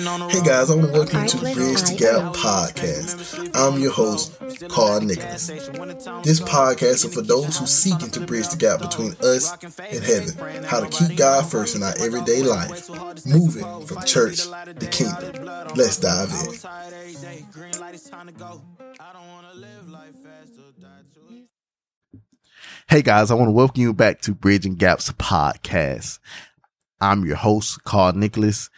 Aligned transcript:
Hey 0.00 0.40
guys, 0.42 0.70
I 0.70 0.76
want 0.76 0.86
to 0.86 0.98
welcome 0.98 1.22
you 1.24 1.28
to 1.28 1.36
Bridge 1.36 1.82
the 1.82 1.94
Gap 1.98 2.32
podcast. 2.34 3.50
I'm 3.54 3.78
your 3.78 3.92
host, 3.92 4.32
Carl 4.70 5.02
Nicholas. 5.02 5.48
This 5.48 6.40
podcast 6.40 7.04
is 7.04 7.12
for 7.14 7.20
those 7.20 7.58
who 7.58 7.66
seeking 7.66 8.08
to 8.12 8.20
bridge 8.20 8.48
the 8.48 8.56
gap 8.56 8.80
between 8.80 9.12
us 9.20 9.52
and 9.78 10.02
heaven, 10.02 10.64
how 10.64 10.80
to 10.80 10.88
keep 10.88 11.18
God 11.18 11.50
first 11.50 11.76
in 11.76 11.82
our 11.82 11.92
everyday 12.00 12.42
life, 12.42 12.88
moving 13.26 13.86
from 13.86 14.02
church 14.04 14.46
to 14.46 14.88
kingdom. 14.90 15.44
Let's 15.76 15.98
dive 15.98 16.30
in. 16.30 16.54
Hey 22.88 23.02
guys, 23.02 23.30
I 23.30 23.34
want 23.34 23.48
to 23.48 23.52
welcome 23.52 23.82
you 23.82 23.92
back 23.92 24.22
to 24.22 24.34
Bridging 24.34 24.76
Gaps 24.76 25.12
podcast. 25.12 26.20
I'm 27.02 27.26
your 27.26 27.36
host, 27.36 27.84
Carl 27.84 28.14
Nicholas, 28.14 28.70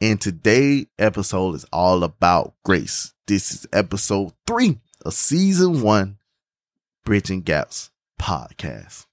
and 0.00 0.20
today 0.20 0.86
episode 0.98 1.54
is 1.54 1.64
all 1.72 2.04
about 2.04 2.54
grace. 2.64 3.14
This 3.26 3.52
is 3.52 3.66
episode 3.72 4.32
three 4.46 4.78
of 5.04 5.14
season 5.14 5.82
one, 5.82 6.18
Bridging 7.04 7.40
Gaps 7.40 7.90
podcast. 8.20 9.06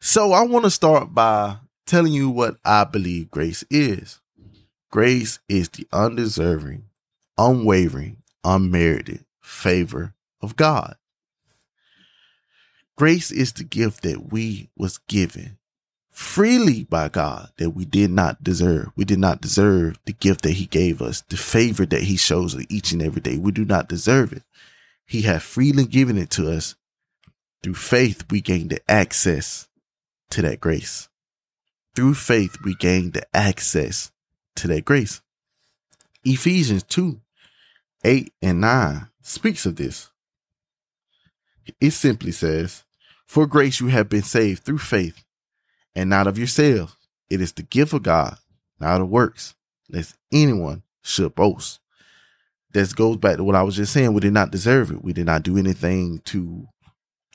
So 0.00 0.32
I 0.32 0.42
want 0.42 0.64
to 0.64 0.70
start 0.70 1.14
by 1.14 1.58
telling 1.86 2.12
you 2.12 2.30
what 2.30 2.56
I 2.64 2.84
believe 2.84 3.30
grace 3.30 3.64
is. 3.70 4.20
Grace 4.90 5.38
is 5.48 5.68
the 5.68 5.86
undeserving, 5.92 6.84
unwavering, 7.38 8.22
unmerited 8.42 9.24
favor 9.40 10.14
of 10.40 10.56
God. 10.56 10.96
Grace 12.96 13.30
is 13.30 13.52
the 13.52 13.64
gift 13.64 14.02
that 14.02 14.32
we 14.32 14.70
was 14.76 14.98
given 14.98 15.58
freely 16.14 16.84
by 16.84 17.08
God 17.08 17.50
that 17.56 17.70
we 17.70 17.84
did 17.84 18.08
not 18.08 18.42
deserve. 18.42 18.90
We 18.94 19.04
did 19.04 19.18
not 19.18 19.40
deserve 19.40 19.98
the 20.04 20.12
gift 20.12 20.42
that 20.42 20.52
he 20.52 20.66
gave 20.66 21.02
us, 21.02 21.22
the 21.22 21.36
favor 21.36 21.84
that 21.86 22.04
he 22.04 22.16
shows 22.16 22.54
us 22.54 22.64
each 22.68 22.92
and 22.92 23.02
every 23.02 23.20
day. 23.20 23.36
We 23.36 23.50
do 23.50 23.64
not 23.64 23.88
deserve 23.88 24.32
it. 24.32 24.44
He 25.04 25.22
had 25.22 25.42
freely 25.42 25.84
given 25.84 26.16
it 26.16 26.30
to 26.30 26.50
us. 26.52 26.76
Through 27.64 27.74
faith, 27.74 28.24
we 28.30 28.40
gain 28.40 28.68
the 28.68 28.78
access 28.88 29.68
to 30.30 30.40
that 30.42 30.60
grace. 30.60 31.08
Through 31.96 32.14
faith, 32.14 32.58
we 32.64 32.76
gain 32.76 33.10
the 33.10 33.26
access 33.34 34.12
to 34.56 34.68
that 34.68 34.84
grace. 34.84 35.20
Ephesians 36.24 36.84
2, 36.84 37.20
8 38.04 38.32
and 38.40 38.60
9 38.60 39.08
speaks 39.20 39.66
of 39.66 39.76
this. 39.76 40.10
It 41.80 41.90
simply 41.90 42.30
says, 42.30 42.84
For 43.26 43.46
grace 43.46 43.80
you 43.80 43.88
have 43.88 44.08
been 44.08 44.22
saved 44.22 44.62
through 44.62 44.78
faith, 44.78 45.23
and 45.94 46.10
not 46.10 46.26
of 46.26 46.38
yourselves. 46.38 46.96
It 47.30 47.40
is 47.40 47.52
the 47.52 47.62
gift 47.62 47.92
of 47.92 48.02
God, 48.02 48.36
not 48.80 49.00
of 49.00 49.08
works, 49.08 49.54
lest 49.88 50.16
anyone 50.32 50.82
should 51.02 51.34
boast. 51.34 51.80
This 52.72 52.92
goes 52.92 53.16
back 53.16 53.36
to 53.36 53.44
what 53.44 53.54
I 53.54 53.62
was 53.62 53.76
just 53.76 53.92
saying. 53.92 54.12
We 54.12 54.20
did 54.20 54.32
not 54.32 54.50
deserve 54.50 54.90
it. 54.90 55.04
We 55.04 55.12
did 55.12 55.26
not 55.26 55.42
do 55.42 55.56
anything 55.56 56.20
to 56.26 56.66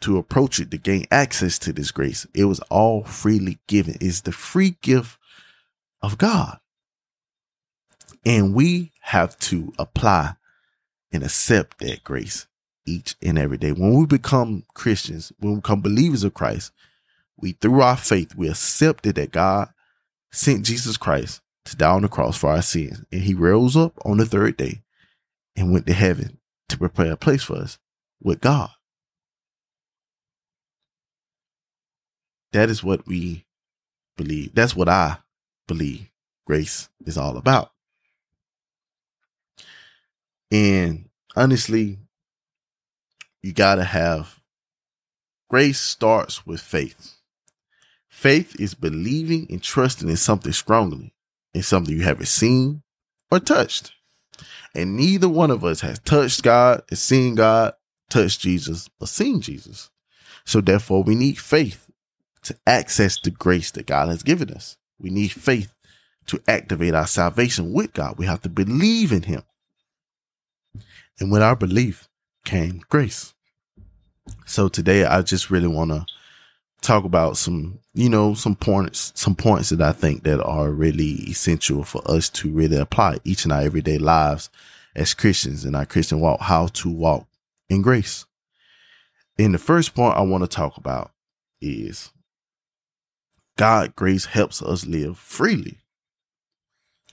to 0.02 0.18
approach 0.18 0.60
it 0.60 0.72
to 0.72 0.78
gain 0.78 1.06
access 1.12 1.60
to 1.60 1.74
this 1.74 1.92
grace. 1.92 2.26
It 2.34 2.46
was 2.46 2.60
all 2.70 3.04
freely 3.04 3.60
given. 3.68 3.98
It's 4.00 4.22
the 4.22 4.32
free 4.32 4.78
gift 4.82 5.18
of 6.02 6.18
God. 6.18 6.60
And 8.26 8.54
we 8.54 8.92
have 9.02 9.38
to 9.40 9.74
apply 9.78 10.36
and 11.12 11.24
accept 11.24 11.80
that 11.80 12.04
grace 12.04 12.48
each 12.86 13.16
and 13.22 13.38
every 13.38 13.58
day. 13.58 13.72
When 13.72 13.94
we 13.94 14.06
become 14.06 14.64
Christians, 14.74 15.34
when 15.40 15.54
we 15.54 15.60
become 15.60 15.82
believers 15.82 16.24
of 16.24 16.34
Christ, 16.34 16.72
we 17.42 17.54
through 17.54 17.82
our 17.82 17.98
faith, 17.98 18.36
we 18.36 18.50
accepted 18.50 19.16
that 19.16 19.32
God 19.32 19.70
sent 20.32 20.66
Jesus 20.66 20.98
Christ 20.98 21.42
to 21.66 21.76
die 21.76 21.92
on 21.92 22.02
the 22.02 22.08
cross 22.08 22.38
for 22.38 22.50
our 22.52 22.62
sins. 22.62 23.04
And 23.12 23.22
he 23.22 23.34
rose 23.34 23.76
up 23.76 23.94
on 24.06 24.18
the 24.18 24.26
third 24.26 24.58
day 24.58 24.82
and 25.56 25.72
went 25.72 25.88
to 25.88 25.94
heaven 25.94 26.40
to 26.70 26.78
prepare 26.78 27.12
a 27.12 27.18
place 27.18 27.44
for 27.44 27.58
us 27.58 27.78
with 28.22 28.42
God. 28.42 28.70
That 32.52 32.70
is 32.70 32.84
what 32.84 33.06
we 33.06 33.46
believe. 34.18 34.56
That's 34.56 34.76
what 34.76 34.90
I 34.90 35.18
believe 35.68 36.10
grace 36.46 36.90
is 37.06 37.18
all 37.18 37.38
about. 37.38 37.72
And 40.52 41.10
honestly, 41.36 42.00
you 43.44 43.54
got 43.54 43.76
to 43.76 43.84
have 43.84 44.40
grace 45.48 45.80
starts 45.80 46.46
with 46.46 46.60
faith. 46.60 47.19
Faith 48.10 48.60
is 48.60 48.74
believing 48.74 49.48
and 49.50 49.62
trusting 49.62 50.10
in 50.10 50.18
something 50.18 50.52
strongly, 50.52 51.14
in 51.54 51.64
something 51.64 51.96
you 51.96 52.04
haven't 52.04 52.28
seen 52.28 52.82
or 53.32 53.40
touched. 53.40 53.94
And 54.76 54.98
neither 54.98 55.30
one 55.30 55.52
of 55.52 55.64
us 55.64 55.82
has 55.82 56.00
touched 56.00 56.44
God, 56.44 56.84
has 56.90 57.00
seen 57.00 57.36
God, 57.36 57.74
touched 58.10 58.42
Jesus, 58.42 58.90
or 59.00 59.08
seen 59.08 59.42
Jesus. 59.42 59.90
So 60.46 60.62
therefore, 60.62 61.04
we 61.04 61.16
need 61.16 61.38
faith 61.38 61.90
to 62.44 62.58
access 62.66 63.20
the 63.20 63.32
grace 63.32 63.72
that 63.72 63.86
God 63.86 64.10
has 64.10 64.24
given 64.24 64.50
us. 64.52 64.78
We 65.00 65.10
need 65.10 65.32
faith 65.32 65.74
to 66.28 66.42
activate 66.48 66.94
our 66.94 67.08
salvation 67.08 67.74
with 67.74 67.94
God. 67.94 68.18
We 68.18 68.26
have 68.26 68.42
to 68.42 68.50
believe 68.50 69.12
in 69.12 69.24
Him. 69.24 69.44
And 71.20 71.32
with 71.32 71.42
our 71.42 71.56
belief 71.56 72.08
came 72.46 72.82
grace. 72.90 73.34
So 74.46 74.68
today 74.70 75.06
I 75.06 75.22
just 75.22 75.50
really 75.50 75.68
want 75.68 75.92
to 75.92 76.06
talk 76.82 77.04
about 77.04 77.38
some, 77.38 77.80
you 77.94 78.10
know, 78.10 78.34
some 78.34 78.56
points, 78.56 79.12
some 79.16 79.36
points 79.36 79.70
that 79.70 79.82
I 79.82 79.92
think 79.92 80.24
that 80.24 80.42
are 80.42 80.72
really 80.72 81.24
essential 81.30 81.84
for 81.84 82.02
us 82.10 82.30
to 82.30 82.52
really 82.52 82.78
apply 82.78 83.20
each 83.24 83.44
and 83.44 83.54
our 83.54 83.62
everyday 83.62 83.98
lives 83.98 84.50
as 84.96 85.14
Christians 85.14 85.66
in 85.66 85.76
our 85.76 85.86
Christian 85.86 86.20
walk, 86.20 86.42
how 86.42 86.68
to 86.68 86.90
walk 86.90 87.28
in 87.70 87.82
grace. 87.82 88.26
And 89.38 89.54
the 89.54 89.60
first 89.60 89.96
point 89.96 90.18
I 90.18 90.22
want 90.22 90.44
to 90.44 90.50
talk 90.50 90.78
about 90.78 91.12
is 91.62 92.12
God 93.58 93.96
grace 93.96 94.26
helps 94.26 94.62
us 94.62 94.86
live 94.86 95.18
freely. 95.18 95.80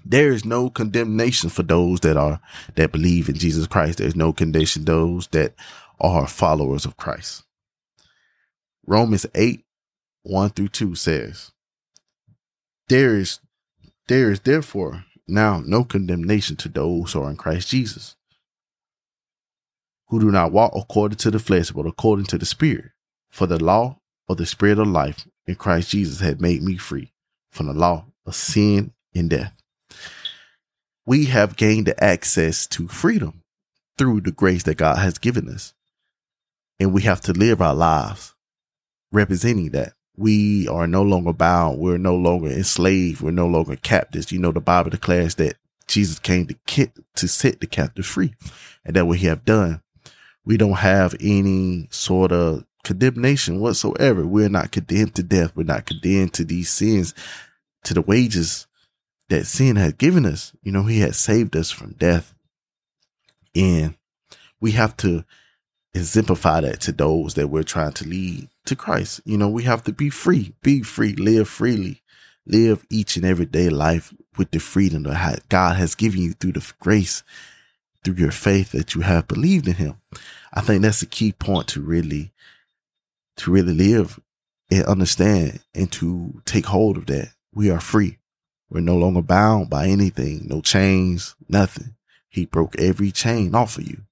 There 0.05 0.31
is 0.31 0.45
no 0.45 0.71
condemnation 0.71 1.51
for 1.51 1.65
those 1.65 2.01
that 2.01 2.17
are 2.17 2.41
that 2.77 2.93
believe 2.93 3.29
in 3.29 3.35
Jesus 3.35 3.67
Christ. 3.67 3.99
There's 3.99 4.15
no 4.15 4.33
condemnation 4.33 4.85
those 4.85 5.27
that 5.29 5.55
are 6.01 6.29
followers 6.29 6.85
of 6.85 6.97
Christ. 6.97 7.43
Romans 8.87 9.27
8, 9.35 9.65
1 10.23 10.51
through 10.51 10.69
2 10.69 10.95
says, 10.95 11.53
There 12.89 13.17
is 13.17 13.41
there 14.09 14.31
is 14.31 14.41
therefore 14.41 15.05
now 15.27 15.61
no 15.65 15.83
condemnation 15.83 16.55
to 16.57 16.69
those 16.69 17.13
who 17.13 17.23
are 17.23 17.31
in 17.31 17.37
Christ 17.37 17.69
Jesus, 17.69 18.15
who 20.09 20.21
do 20.21 20.31
not 20.31 20.53
walk 20.53 20.73
according 20.77 21.19
to 21.19 21.31
the 21.31 21.41
flesh, 21.41 21.73
but 21.73 21.87
according 21.87 22.27
to 22.27 22.39
the 22.39 22.47
Spirit. 22.47 22.93
For 23.29 23.47
the 23.47 23.63
law 23.63 23.99
of 24.29 24.37
the 24.37 24.47
Spirit 24.47 24.79
of 24.79 24.87
life 24.87 25.27
in 25.47 25.57
Christ 25.57 25.91
Jesus 25.91 26.21
had 26.21 26.41
made 26.41 26.63
me 26.63 26.77
free 26.77 27.13
from 27.51 27.67
the 27.67 27.75
law 27.75 28.07
of 28.25 28.35
sin 28.35 28.93
and 29.15 29.29
death 29.29 29.53
we 31.07 31.27
have 31.27 31.57
gained 31.57 31.95
access 31.99 32.67
to 32.67 32.89
freedom 32.89 33.43
through 33.97 34.21
the 34.21 34.33
grace 34.33 34.65
that 34.65 34.77
God 34.77 34.99
has 34.99 35.19
given 35.19 35.49
us. 35.49 35.73
And 36.79 36.93
we 36.93 37.03
have 37.03 37.21
to 37.23 37.33
live 37.33 37.63
our 37.63 37.75
lives 37.75 38.35
representing 39.17 39.71
that. 39.71 39.95
We 40.17 40.69
are 40.69 40.87
no 40.87 41.03
longer 41.03 41.33
bound. 41.33 41.79
We're 41.79 41.99
no 41.99 42.15
longer 42.15 42.49
enslaved. 42.49 43.21
We're 43.21 43.33
no 43.33 43.47
longer 43.47 43.77
captives. 43.77 44.33
You 44.33 44.39
know, 44.39 44.53
the 44.53 44.61
Bible 44.61 44.91
declares 44.91 45.35
that 45.37 45.57
Jesus 45.89 46.19
came 46.19 46.47
to 46.47 46.55
kit, 46.67 46.93
to 47.17 47.29
set 47.29 47.61
the 47.61 47.67
captive 47.67 48.07
free. 48.07 48.35
And 48.85 48.95
that 48.97 49.07
what 49.07 49.19
he 49.19 49.27
have 49.27 49.45
done. 49.45 49.83
We 50.45 50.57
don't 50.57 50.75
have 50.75 51.15
any 51.21 51.89
sort 51.91 52.33
of 52.33 52.65
condemnation 52.85 53.61
whatsoever. 53.61 54.27
We're 54.27 54.49
not 54.49 54.71
condemned 54.71 55.17
to 55.17 55.23
death. 55.23 55.53
We're 55.57 55.65
not 55.65 55.87
condemned 55.87 56.35
to 56.35 56.45
these 56.45 56.71
sins, 56.71 57.15
to 57.85 57.95
the 57.95 58.03
wages 58.03 58.67
that 59.29 59.45
sin 59.47 59.77
had 59.77 59.99
given 59.99 60.25
us. 60.25 60.53
You 60.63 60.73
know, 60.73 60.85
he 60.85 61.01
had 61.01 61.15
saved 61.15 61.57
us 61.57 61.71
from 61.71 61.95
death. 61.95 62.33
And 63.55 63.97
we 64.61 64.73
have 64.73 64.97
to 64.99 65.25
exemplify 65.95 66.61
that 66.61 66.81
to 66.83 66.93
those 66.93 67.35
that 67.35 67.49
we're 67.49 67.65
trying 67.65 67.93
to 67.93 68.07
lead 68.07 68.49
to 68.67 68.77
Christ. 68.77 69.21
You 69.25 69.39
know, 69.39 69.49
we 69.49 69.65
have 69.65 69.85
to 69.85 69.93
be 69.93 70.11
free, 70.11 70.55
be 70.63 70.83
free, 70.83 71.15
live 71.15 71.49
freely, 71.49 72.03
live 72.47 72.85
each 72.91 73.17
and 73.17 73.25
every 73.25 73.47
day 73.47 73.69
life 73.69 74.13
with 74.37 74.51
the 74.51 74.61
freedom 74.61 75.05
that 75.05 75.49
God 75.49 75.77
has 75.77 75.95
given 75.95 76.21
you 76.21 76.33
through 76.33 76.53
the 76.53 76.73
grace, 76.81 77.23
through 78.05 78.15
your 78.15 78.31
faith 78.31 78.73
that 78.73 78.95
you 78.95 79.01
have 79.01 79.29
believed 79.29 79.67
in 79.67 79.75
him. 79.75 80.01
I 80.53 80.61
think 80.61 80.83
that's 80.83 81.01
the 81.01 81.07
key 81.07 81.33
point 81.33 81.69
to 81.69 81.81
really, 81.81 82.33
to 83.39 83.51
really 83.51 83.75
live 83.75 84.21
and 84.71 84.85
understand 84.85 85.61
and 85.75 85.91
to 85.93 86.43
take 86.45 86.67
hold 86.67 86.97
of 86.97 87.07
that. 87.07 87.31
We 87.53 87.71
are 87.71 87.81
free. 87.81 88.19
We're 88.69 88.81
no 88.81 88.97
longer 88.97 89.23
bound 89.23 89.71
by 89.71 89.87
anything, 89.87 90.47
no 90.49 90.61
chains, 90.61 91.37
nothing. 91.49 91.95
He 92.29 92.47
broke 92.47 92.79
every 92.79 93.13
chain 93.13 93.55
off 93.55 93.79
of 93.79 93.87
you. 93.89 94.03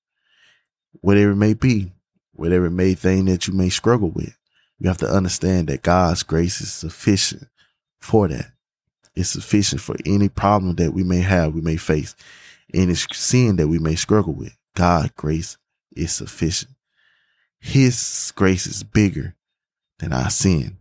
Whatever 1.00 1.32
it 1.32 1.36
may 1.36 1.54
be, 1.54 1.92
whatever 2.32 2.66
it 2.66 2.70
may 2.70 2.94
thing 2.94 3.26
that 3.26 3.46
you 3.46 3.54
may 3.54 3.68
struggle 3.68 4.10
with, 4.10 4.36
you 4.78 4.88
have 4.88 4.98
to 4.98 5.08
understand 5.08 5.68
that 5.68 5.82
God's 5.82 6.22
grace 6.22 6.60
is 6.60 6.72
sufficient 6.72 7.48
for 8.00 8.28
that. 8.28 8.52
It's 9.14 9.30
sufficient 9.30 9.80
for 9.80 9.96
any 10.04 10.28
problem 10.28 10.74
that 10.76 10.92
we 10.92 11.04
may 11.04 11.20
have, 11.20 11.54
we 11.54 11.60
may 11.60 11.76
face, 11.76 12.14
any 12.72 12.94
sin 12.94 13.56
that 13.56 13.68
we 13.68 13.78
may 13.78 13.94
struggle 13.94 14.34
with. 14.34 14.56
God's 14.74 15.12
grace 15.16 15.56
is 15.92 16.12
sufficient. 16.12 16.72
His 17.60 18.32
grace 18.34 18.66
is 18.66 18.82
bigger 18.82 19.36
than 19.98 20.12
our 20.12 20.30
sin. 20.30 20.78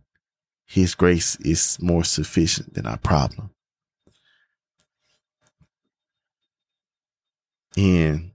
His 0.66 0.94
grace 0.94 1.36
is 1.36 1.78
more 1.80 2.04
sufficient 2.04 2.74
than 2.74 2.86
our 2.86 2.98
problem. 2.98 3.50
And 7.76 8.32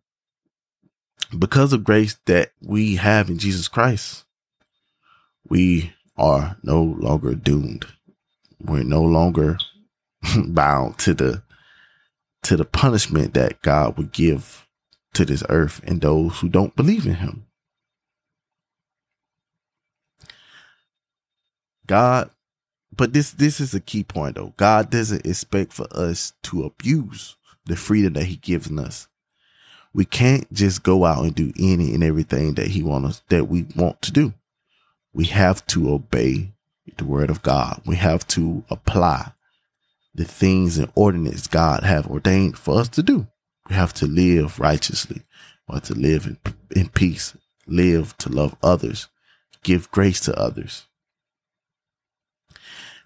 because 1.38 1.74
of 1.74 1.84
grace 1.84 2.18
that 2.26 2.52
we 2.62 2.96
have 2.96 3.30
in 3.30 3.38
Jesus 3.38 3.68
Christ, 3.68 4.26
we 5.50 5.94
are 6.18 6.57
no 6.63 6.81
longer 6.81 7.34
doomed. 7.34 7.86
We're 8.62 8.84
no 8.84 9.01
longer 9.01 9.57
bound 10.48 10.98
to 11.00 11.13
the 11.13 11.44
to 12.44 12.56
the 12.56 12.66
punishment 12.66 13.34
that 13.34 13.62
God 13.62 13.98
would 13.98 14.12
give 14.12 14.66
to 15.13 15.25
this 15.25 15.44
earth 15.50 15.81
and 15.86 16.00
those 16.00 16.40
who 16.40 16.50
don't 16.50 16.75
believe 16.75 17.06
in 17.06 17.16
him. 17.16 17.48
God, 21.86 22.30
but 22.95 23.13
this 23.13 23.31
this 23.31 23.60
is 23.60 23.74
a 23.74 23.80
key 23.80 24.04
point 24.04 24.36
though. 24.36 24.54
God 24.57 24.90
doesn't 24.90 25.25
expect 25.25 25.74
for 25.74 25.88
us 25.92 26.34
to 26.44 26.63
abuse 26.63 27.36
the 27.66 27.75
freedom 27.75 28.13
that 28.13 28.25
he 28.25 28.36
gives 28.36 28.72
us. 28.72 29.07
We 29.94 30.06
can't 30.06 30.52
just 30.54 30.84
go 30.84 31.06
out 31.06 31.24
and 31.24 31.34
do 31.34 31.52
any 31.57 31.95
and 31.95 32.04
everything 32.04 32.54
that 32.56 32.68
he 32.68 32.84
wants 32.84 33.24
that 33.30 33.48
we 33.48 33.66
want 33.75 34.02
to 34.04 34.12
do. 34.12 34.34
We 35.19 35.25
have 35.25 35.68
to 35.68 35.94
obey 35.94 36.54
the 36.95 37.04
word 37.04 37.30
of 37.30 37.42
God. 37.42 37.81
We 37.86 37.98
have 37.98 38.25
to 38.27 38.63
apply 38.69 39.33
the 40.16 40.24
things 40.24 40.77
and 40.77 40.89
ordinances 40.95 41.45
God 41.45 41.83
have 41.83 42.07
ordained 42.07 42.57
for 42.57 42.80
us 42.80 42.88
to 42.88 43.04
do. 43.04 43.27
We 43.68 43.75
have 43.75 43.94
to 43.95 44.06
live 44.06 44.62
righteously 44.62 45.24
or 45.68 45.81
to 45.81 45.94
live 45.94 46.25
in, 46.25 46.38
in 46.74 46.88
peace, 46.88 47.36
live 47.68 48.18
to 48.19 48.30
love 48.30 48.56
others, 48.63 49.10
give 49.62 49.92
grace 49.92 50.21
to 50.21 50.39
others. 50.39 50.88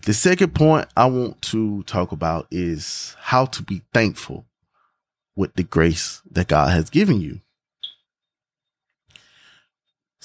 The 0.05 0.13
second 0.13 0.53
point 0.53 0.89
I 0.95 1.07
want 1.07 1.41
to 1.53 1.81
talk 1.81 2.11
about 2.11 2.45
is 2.51 3.15
how 3.21 3.45
to 3.45 3.63
be 3.63 3.81
thankful 3.91 4.45
with 5.35 5.55
the 5.55 5.63
grace 5.63 6.21
that 6.29 6.47
God 6.47 6.69
has 6.73 6.91
given 6.91 7.19
you. 7.21 7.41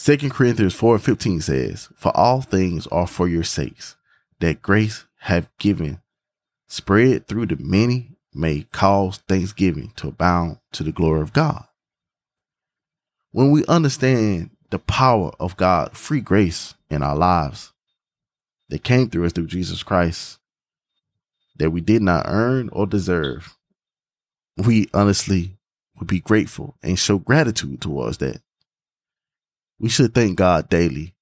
Second 0.00 0.30
Corinthians 0.30 0.74
4 0.74 0.94
and 0.94 1.04
15 1.04 1.40
says, 1.40 1.88
For 1.96 2.16
all 2.16 2.40
things 2.40 2.86
are 2.86 3.08
for 3.08 3.26
your 3.26 3.42
sakes, 3.42 3.96
that 4.38 4.62
grace 4.62 5.06
have 5.22 5.50
given, 5.58 6.00
spread 6.68 7.26
through 7.26 7.46
the 7.46 7.56
many, 7.58 8.12
may 8.32 8.62
cause 8.70 9.18
thanksgiving 9.26 9.92
to 9.96 10.06
abound 10.06 10.58
to 10.70 10.84
the 10.84 10.92
glory 10.92 11.20
of 11.20 11.32
God. 11.32 11.64
When 13.32 13.50
we 13.50 13.66
understand 13.66 14.50
the 14.70 14.78
power 14.78 15.32
of 15.40 15.56
God, 15.56 15.96
free 15.96 16.20
grace 16.20 16.74
in 16.88 17.02
our 17.02 17.16
lives 17.16 17.72
that 18.68 18.84
came 18.84 19.10
through 19.10 19.26
us 19.26 19.32
through 19.32 19.48
Jesus 19.48 19.82
Christ, 19.82 20.38
that 21.56 21.72
we 21.72 21.80
did 21.80 22.02
not 22.02 22.26
earn 22.28 22.68
or 22.68 22.86
deserve, 22.86 23.56
we 24.56 24.88
honestly 24.94 25.58
would 25.98 26.06
be 26.06 26.20
grateful 26.20 26.76
and 26.84 26.96
show 26.96 27.18
gratitude 27.18 27.80
towards 27.80 28.18
that. 28.18 28.42
We 29.78 29.88
should 29.88 30.14
thank 30.14 30.36
God 30.36 30.68
daily 30.68 31.14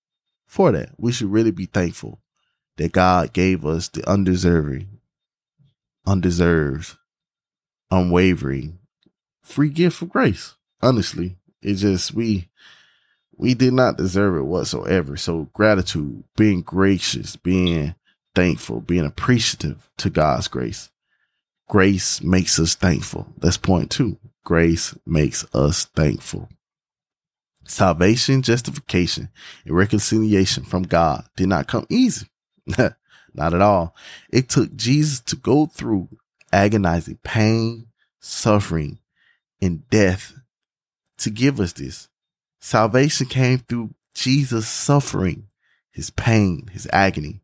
for 0.47 0.73
that. 0.73 0.91
We 0.99 1.12
should 1.12 1.31
really 1.31 1.50
be 1.50 1.67
thankful 1.67 2.20
that 2.76 2.93
God 2.93 3.32
gave 3.32 3.64
us 3.64 3.88
the 3.88 4.08
undeserving, 4.08 5.00
undeserved, 6.06 6.97
unwavering, 7.91 8.79
free 9.43 9.69
gift 9.70 10.03
of 10.03 10.11
grace. 10.11 10.55
Honestly, 10.82 11.37
it 11.62 11.75
just 11.75 12.14
we 12.14 12.49
we 13.37 13.55
did 13.55 13.75
not 13.75 13.99
deserve 13.99 14.37
it 14.37 14.47
whatsoever. 14.47 15.17
So 15.17 15.49
gratitude, 15.52 16.25
being 16.37 16.62
gracious, 16.62 17.37
being 17.37 17.94
thankful, 18.35 18.81
being 18.81 19.05
appreciative 19.05 19.91
to 19.99 20.11
God's 20.11 20.49
grace 20.49 20.91
Grace 21.69 22.23
makes 22.23 22.61
us 22.61 22.76
thankful. 22.76 23.26
That's 23.38 23.56
point 23.56 23.91
two. 23.91 24.19
Grace 24.44 24.97
makes 25.05 25.44
us 25.52 25.87
thankful. 25.87 26.49
Salvation, 27.66 28.42
justification, 28.42 29.28
and 29.64 29.76
reconciliation 29.76 30.64
from 30.64 30.84
God 30.84 31.24
did 31.36 31.48
not 31.48 31.66
come 31.66 31.86
easy. 31.88 32.28
not 32.78 33.54
at 33.54 33.60
all. 33.60 33.94
It 34.30 34.48
took 34.48 34.74
Jesus 34.76 35.20
to 35.20 35.36
go 35.36 35.66
through 35.66 36.08
agonizing 36.52 37.18
pain, 37.22 37.88
suffering, 38.20 38.98
and 39.60 39.88
death 39.90 40.34
to 41.18 41.30
give 41.30 41.60
us 41.60 41.72
this. 41.72 42.08
Salvation 42.60 43.26
came 43.26 43.58
through 43.58 43.94
Jesus' 44.14 44.68
suffering, 44.68 45.48
his 45.90 46.10
pain, 46.10 46.68
his 46.72 46.88
agony. 46.92 47.40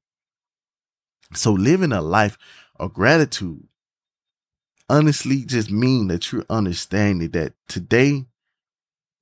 So 1.35 1.53
living 1.53 1.93
a 1.93 2.01
life 2.01 2.39
of 2.77 2.93
gratitude 2.93 3.65
honestly 4.89 5.45
just 5.45 5.71
mean 5.71 6.09
that 6.09 6.33
you're 6.33 6.45
understanding 6.51 7.31
that 7.31 7.55
today 7.69 8.27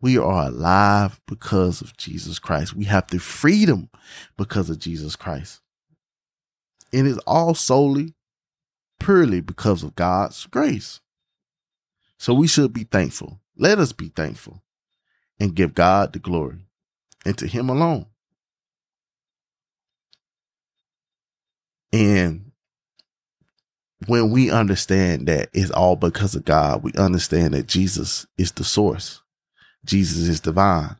we 0.00 0.16
are 0.16 0.46
alive 0.46 1.20
because 1.26 1.80
of 1.80 1.96
Jesus 1.96 2.38
Christ. 2.38 2.74
We 2.74 2.84
have 2.84 3.06
the 3.08 3.18
freedom 3.18 3.90
because 4.36 4.70
of 4.70 4.78
Jesus 4.78 5.16
Christ. 5.16 5.60
And 6.92 7.06
it's 7.06 7.18
all 7.26 7.54
solely, 7.54 8.14
purely 8.98 9.40
because 9.40 9.82
of 9.82 9.94
God's 9.94 10.46
grace. 10.46 11.00
So 12.18 12.34
we 12.34 12.48
should 12.48 12.72
be 12.72 12.84
thankful. 12.84 13.40
Let 13.56 13.78
us 13.78 13.92
be 13.92 14.08
thankful 14.08 14.62
and 15.38 15.54
give 15.54 15.74
God 15.74 16.12
the 16.12 16.18
glory 16.18 16.66
and 17.24 17.36
to 17.38 17.46
Him 17.46 17.68
alone. 17.68 18.06
And 21.92 22.52
when 24.06 24.30
we 24.30 24.50
understand 24.50 25.28
that 25.28 25.50
it's 25.52 25.70
all 25.70 25.96
because 25.96 26.34
of 26.34 26.44
God, 26.44 26.82
we 26.82 26.92
understand 26.94 27.54
that 27.54 27.66
Jesus 27.66 28.26
is 28.38 28.52
the 28.52 28.64
source. 28.64 29.22
Jesus 29.84 30.28
is 30.28 30.40
divine. 30.40 30.96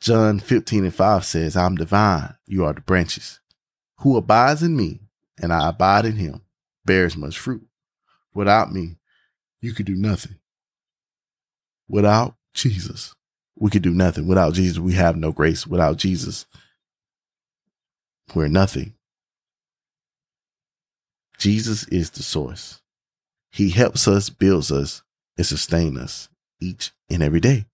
John 0.00 0.38
15 0.38 0.84
and 0.84 0.94
5 0.94 1.24
says, 1.24 1.56
I'm 1.56 1.76
divine. 1.76 2.34
You 2.46 2.64
are 2.64 2.72
the 2.72 2.80
branches. 2.80 3.40
Who 4.00 4.16
abides 4.16 4.62
in 4.62 4.76
me 4.76 5.00
and 5.40 5.52
I 5.52 5.68
abide 5.68 6.04
in 6.04 6.16
him 6.16 6.42
bears 6.84 7.16
much 7.16 7.38
fruit. 7.38 7.66
Without 8.34 8.72
me, 8.72 8.96
you 9.60 9.72
could 9.72 9.86
do 9.86 9.94
nothing. 9.94 10.36
Without 11.88 12.34
Jesus, 12.54 13.14
we 13.56 13.70
could 13.70 13.82
do 13.82 13.92
nothing. 13.92 14.26
Without 14.26 14.54
Jesus, 14.54 14.78
we 14.78 14.94
have 14.94 15.16
no 15.16 15.32
grace. 15.32 15.66
Without 15.66 15.96
Jesus, 15.96 16.46
we're 18.34 18.48
nothing. 18.48 18.94
Jesus 21.38 21.86
is 21.88 22.10
the 22.10 22.22
source. 22.22 22.80
He 23.50 23.70
helps 23.70 24.08
us, 24.08 24.30
builds 24.30 24.72
us, 24.72 25.02
and 25.36 25.46
sustains 25.46 25.98
us 25.98 26.28
each 26.60 26.92
and 27.10 27.22
every 27.22 27.40
day. 27.40 27.66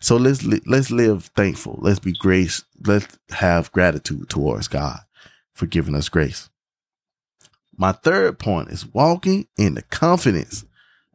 So 0.00 0.16
let's 0.16 0.44
let's 0.66 0.90
live 0.90 1.30
thankful. 1.36 1.78
Let's 1.80 1.98
be 1.98 2.12
grace. 2.12 2.64
Let's 2.84 3.18
have 3.30 3.72
gratitude 3.72 4.28
towards 4.28 4.68
God 4.68 5.00
for 5.54 5.66
giving 5.66 5.94
us 5.94 6.08
grace. 6.08 6.50
My 7.76 7.92
third 7.92 8.38
point 8.38 8.70
is 8.70 8.86
walking 8.86 9.48
in 9.56 9.74
the 9.74 9.82
confidence 9.82 10.64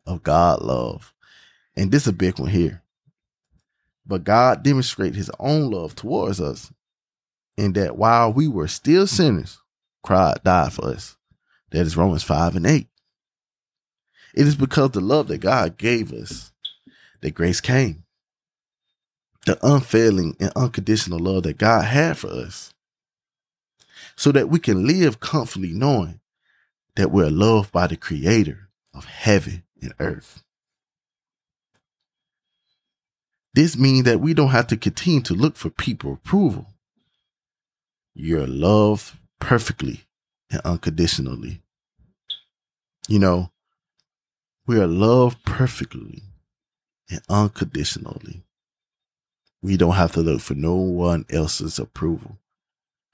of 0.05 0.23
God 0.23 0.61
love. 0.61 1.13
And 1.75 1.91
this 1.91 2.03
is 2.03 2.09
a 2.09 2.13
big 2.13 2.39
one 2.39 2.49
here. 2.49 2.83
But 4.05 4.23
God 4.23 4.63
demonstrated 4.63 5.15
his 5.15 5.31
own 5.39 5.69
love 5.69 5.95
towards 5.95 6.41
us 6.41 6.73
in 7.57 7.73
that 7.73 7.97
while 7.97 8.33
we 8.33 8.47
were 8.47 8.67
still 8.67 9.05
sinners, 9.05 9.59
Christ 10.03 10.43
died 10.43 10.73
for 10.73 10.87
us. 10.87 11.17
That 11.71 11.85
is 11.85 11.95
Romans 11.95 12.23
5 12.23 12.55
and 12.55 12.65
8. 12.65 12.87
It 14.35 14.47
is 14.47 14.55
because 14.55 14.91
the 14.91 15.01
love 15.01 15.27
that 15.27 15.39
God 15.39 15.77
gave 15.77 16.11
us 16.11 16.51
that 17.21 17.33
grace 17.33 17.61
came. 17.61 18.03
The 19.45 19.57
unfailing 19.65 20.35
and 20.39 20.51
unconditional 20.55 21.19
love 21.19 21.43
that 21.43 21.57
God 21.57 21.85
had 21.85 22.17
for 22.17 22.27
us. 22.27 22.73
So 24.15 24.31
that 24.33 24.49
we 24.49 24.59
can 24.59 24.85
live 24.85 25.19
comfortably 25.19 25.71
knowing 25.71 26.19
that 26.95 27.11
we're 27.11 27.29
loved 27.29 27.71
by 27.71 27.87
the 27.87 27.95
creator 27.95 28.69
of 28.93 29.05
heaven 29.05 29.63
and 29.81 29.93
earth. 29.99 30.43
This 33.53 33.77
means 33.77 34.03
that 34.03 34.19
we 34.19 34.33
don't 34.33 34.49
have 34.49 34.67
to 34.67 34.77
continue 34.77 35.21
to 35.21 35.33
look 35.33 35.55
for 35.55 35.69
people 35.69 36.13
approval. 36.13 36.67
You're 38.13 38.47
loved 38.47 39.17
perfectly 39.39 40.01
and 40.51 40.61
unconditionally. 40.61 41.61
You 43.07 43.19
know, 43.19 43.51
we 44.67 44.79
are 44.79 44.87
loved 44.87 45.43
perfectly 45.45 46.23
and 47.09 47.21
unconditionally. 47.29 48.43
We 49.61 49.77
don't 49.77 49.95
have 49.95 50.13
to 50.13 50.21
look 50.21 50.41
for 50.41 50.55
no 50.55 50.75
one 50.75 51.25
else's 51.29 51.79
approval. 51.79 52.37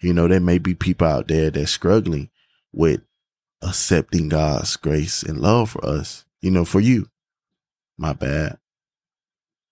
You 0.02 0.14
know, 0.14 0.28
there 0.28 0.40
may 0.40 0.58
be 0.58 0.76
people 0.76 1.08
out 1.08 1.28
there 1.28 1.50
that's 1.50 1.72
struggling 1.72 2.30
with 2.72 3.02
accepting 3.62 4.30
God's 4.30 4.76
grace 4.76 5.24
and 5.24 5.40
love 5.40 5.72
for 5.72 5.86
us. 5.86 6.26
You 6.42 6.52
know, 6.52 6.66
for 6.66 6.80
you, 6.80 7.10
my 7.98 8.14
bad. 8.14 8.60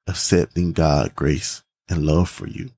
Accepting 0.07 0.73
God's 0.73 1.13
grace 1.13 1.63
and 1.87 2.05
love 2.05 2.29
for 2.29 2.47
you. 2.47 2.71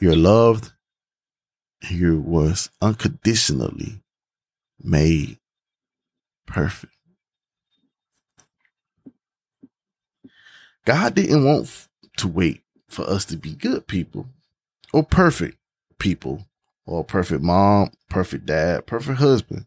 You're 0.00 0.16
loved. 0.16 0.72
You 1.90 2.20
was 2.20 2.70
unconditionally 2.80 4.00
made 4.82 5.38
perfect. 6.46 6.95
God 10.86 11.16
didn't 11.16 11.44
want 11.44 11.88
to 12.18 12.28
wait 12.28 12.62
for 12.88 13.02
us 13.02 13.24
to 13.26 13.36
be 13.36 13.54
good 13.54 13.88
people 13.88 14.28
or 14.92 15.02
perfect 15.02 15.58
people 15.98 16.46
or 16.86 17.02
perfect 17.04 17.42
mom, 17.42 17.90
perfect 18.08 18.46
dad, 18.46 18.86
perfect 18.86 19.18
husband 19.18 19.66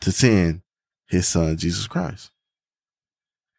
to 0.00 0.12
send 0.12 0.62
his 1.08 1.26
son 1.26 1.56
Jesus 1.56 1.88
Christ. 1.88 2.30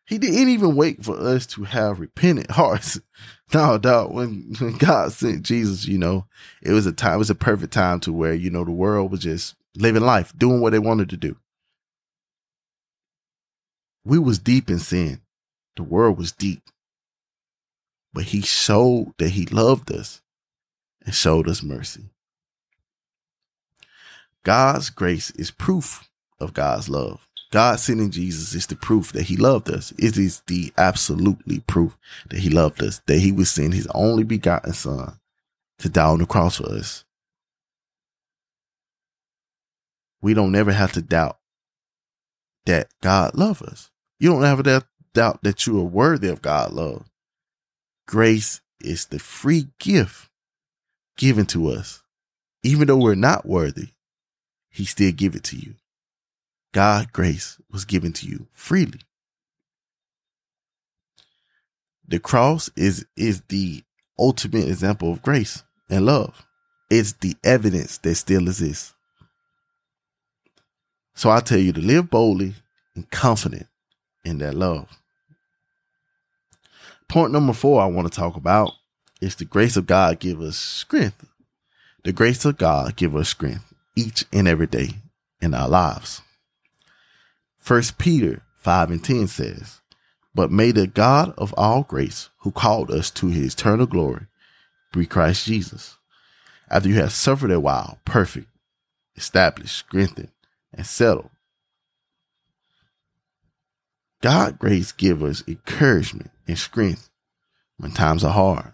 He 0.06 0.18
didn't 0.18 0.50
even 0.50 0.76
wait 0.76 1.04
for 1.04 1.20
us 1.20 1.46
to 1.48 1.66
have 1.66 2.00
repentant 2.00 2.52
hearts. 2.52 3.00
No 3.54 3.78
doubt 3.78 4.14
when, 4.14 4.56
when 4.60 4.78
God 4.78 5.12
sent 5.12 5.44
Jesus, 5.44 5.86
you 5.86 5.98
know, 5.98 6.28
it 6.62 6.72
was 6.72 6.86
a 6.86 6.94
time, 6.94 7.16
it 7.16 7.18
was 7.18 7.30
a 7.30 7.36
perfect 7.36 7.74
time 7.74 8.00
to 8.02 8.14
where, 8.14 8.34
you 8.34 8.50
know, 8.50 8.64
the 8.64 8.72
world 8.72 9.12
was 9.12 9.20
just 9.20 9.56
living 9.76 10.04
life, 10.04 10.32
doing 10.38 10.62
what 10.62 10.72
they 10.72 10.80
wanted 10.80 11.10
to 11.10 11.18
do. 11.18 11.36
We 14.06 14.18
was 14.18 14.40
deep 14.40 14.70
in 14.70 14.80
sin. 14.80 15.22
The 15.76 15.84
world 15.84 16.18
was 16.18 16.32
deep. 16.32 16.64
But 18.14 18.26
he 18.26 18.42
showed 18.42 19.14
that 19.18 19.30
he 19.30 19.46
loved 19.46 19.92
us 19.92 20.22
and 21.06 21.14
showed 21.14 21.48
us 21.48 21.64
mercy. 21.64 22.10
God's 24.44 24.90
grace 24.90 25.32
is 25.32 25.52
proof 25.52 26.10
of 26.40 26.54
God's 26.54 26.90
love. 26.90 27.28
God 27.52 27.80
sending 27.80 28.12
Jesus 28.12 28.54
is 28.54 28.68
the 28.68 28.76
proof 28.76 29.12
that 29.14 29.24
he 29.24 29.36
loved 29.36 29.70
us. 29.70 29.92
It 29.98 30.18
is 30.18 30.42
the 30.48 30.72
absolutely 30.78 31.60
proof 31.62 31.98
that 32.30 32.40
he 32.40 32.50
loved 32.50 32.84
us, 32.84 33.02
that 33.08 33.20
he 33.20 33.32
would 33.32 33.48
send 33.48 33.74
his 33.74 33.88
only 33.94 34.24
begotten 34.24 34.74
son 34.74 35.20
to 35.80 35.90
die 35.90 36.06
on 36.06 36.20
the 36.20 36.26
cross 36.26 36.58
for 36.58 36.70
us. 36.70 37.06
We 40.22 40.34
don't 40.34 40.52
never 40.52 40.72
have 40.72 40.92
to 40.94 41.02
doubt 41.02 41.40
that 42.66 42.90
God 43.02 43.36
loves 43.36 43.62
us. 43.62 43.90
You 44.20 44.32
don't 44.32 44.44
have 44.44 44.64
to 44.64 44.86
doubt 45.20 45.44
that 45.44 45.68
you 45.68 45.78
are 45.78 45.84
worthy 45.84 46.30
of 46.30 46.42
God's 46.42 46.74
love. 46.76 47.10
Grace 48.08 48.62
is 48.80 49.08
the 49.08 49.20
free 49.20 49.68
gift 49.78 50.30
given 51.18 51.46
to 51.48 51.68
us. 51.68 52.02
Even 52.64 52.88
though 52.88 52.96
we're 52.96 53.16
not 53.16 53.46
worthy, 53.46 53.90
he 54.70 54.86
still 54.86 55.12
give 55.12 55.36
it 55.36 55.44
to 55.44 55.58
you. 55.58 55.76
God 56.74 57.12
grace 57.12 57.58
was 57.70 57.84
given 57.84 58.14
to 58.14 58.28
you 58.28 58.48
freely. 58.54 59.02
The 62.08 62.20
cross 62.20 62.70
is 62.78 63.06
is 63.18 63.42
the 63.50 63.84
ultimate 64.18 64.70
example 64.70 65.12
of 65.12 65.22
grace 65.22 65.64
and 65.90 66.06
love. 66.06 66.48
It's 66.90 67.12
the 67.12 67.36
evidence 67.44 67.98
that 67.98 68.16
still 68.16 68.48
exists. 68.48 68.94
So 71.14 71.30
I 71.30 71.42
tell 71.42 71.60
you 71.60 71.74
to 71.74 71.82
live 71.82 72.10
boldly 72.10 72.56
and 72.96 73.12
confident 73.12 73.68
in 74.24 74.38
that 74.38 74.56
love. 74.56 74.99
Point 77.10 77.34
number 77.34 77.54
four 77.54 77.82
I 77.82 77.88
want 77.88 78.10
to 78.10 78.16
talk 78.16 78.36
about 78.36 78.74
is 79.20 79.36
the 79.36 79.44
grace 79.44 79.76
of 79.76 79.88
God 79.88 80.20
give 80.20 80.40
us 80.40 80.56
strength. 80.56 81.26
The 82.04 82.14
grace 82.14 82.46
of 82.46 82.58
God 82.58 82.96
give 82.96 83.16
us 83.16 83.30
strength 83.30 83.74
each 83.96 84.26
and 84.32 84.48
every 84.48 84.68
day 84.68 84.92
in 85.42 85.56
our 85.56 85.68
lives. 85.68 86.22
First 87.58 87.98
Peter 87.98 88.44
5 88.58 88.92
and 88.92 89.04
10 89.04 89.28
says, 89.28 89.82
But 90.36 90.52
may 90.52 90.72
the 90.72 90.86
God 90.86 91.34
of 91.36 91.54
all 91.58 91.82
grace, 91.82 92.30
who 92.42 92.52
called 92.52 92.92
us 92.92 93.10
to 93.12 93.28
his 93.28 93.54
eternal 93.54 93.88
glory, 93.88 94.28
be 94.94 95.08
Christ 95.08 95.46
Jesus. 95.46 95.98
After 96.70 96.90
you 96.90 96.96
have 96.96 97.12
suffered 97.12 97.52
a 97.52 97.60
while, 97.60 97.98
perfect, 98.06 98.48
established, 99.16 99.76
strengthened, 99.76 100.32
and 100.72 100.86
settled. 100.86 101.32
God 104.22 104.60
grace 104.60 104.92
give 104.92 105.24
us 105.24 105.44
encouragement 105.48 106.30
and 106.50 106.58
strength 106.58 107.10
when 107.78 107.92
times 107.92 108.24
are 108.24 108.34
hard. 108.34 108.74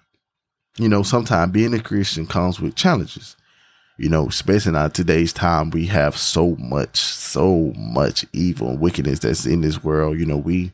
You 0.78 0.90
know, 0.90 1.04
sometimes 1.04 1.52
being 1.52 1.74
a 1.74 1.80
Christian 1.80 2.28
comes 2.28 2.60
with 2.60 2.76
challenges. 2.76 3.36
You 3.98 4.10
know, 4.10 4.28
especially 4.28 4.78
in 4.78 4.92
today's 4.92 5.32
time, 5.32 5.70
we 5.70 5.86
have 5.86 6.18
so 6.18 6.56
much, 6.58 6.98
so 6.98 7.72
much 7.78 8.26
evil 8.34 8.70
and 8.70 8.80
wickedness 8.80 9.20
that's 9.20 9.46
in 9.46 9.62
this 9.62 9.84
world. 9.84 10.20
You 10.20 10.26
know, 10.26 10.38
we 10.38 10.74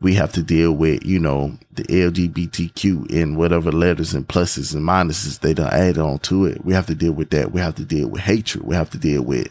we 0.00 0.14
have 0.14 0.32
to 0.34 0.42
deal 0.42 0.72
with, 0.72 1.04
you 1.04 1.18
know, 1.18 1.58
the 1.72 1.82
LGBTQ 1.84 3.12
and 3.12 3.36
whatever 3.36 3.72
letters 3.72 4.14
and 4.14 4.28
pluses 4.28 4.72
and 4.72 4.84
minuses 4.84 5.40
they 5.40 5.52
don't 5.52 5.72
add 5.72 5.98
on 5.98 6.20
to 6.20 6.44
it. 6.46 6.64
We 6.64 6.72
have 6.74 6.86
to 6.86 6.94
deal 6.94 7.12
with 7.12 7.30
that. 7.30 7.50
We 7.50 7.60
have 7.60 7.74
to 7.76 7.84
deal 7.84 8.08
with 8.08 8.22
hatred. 8.22 8.64
We 8.64 8.76
have 8.76 8.90
to 8.90 8.98
deal 8.98 9.22
with 9.22 9.48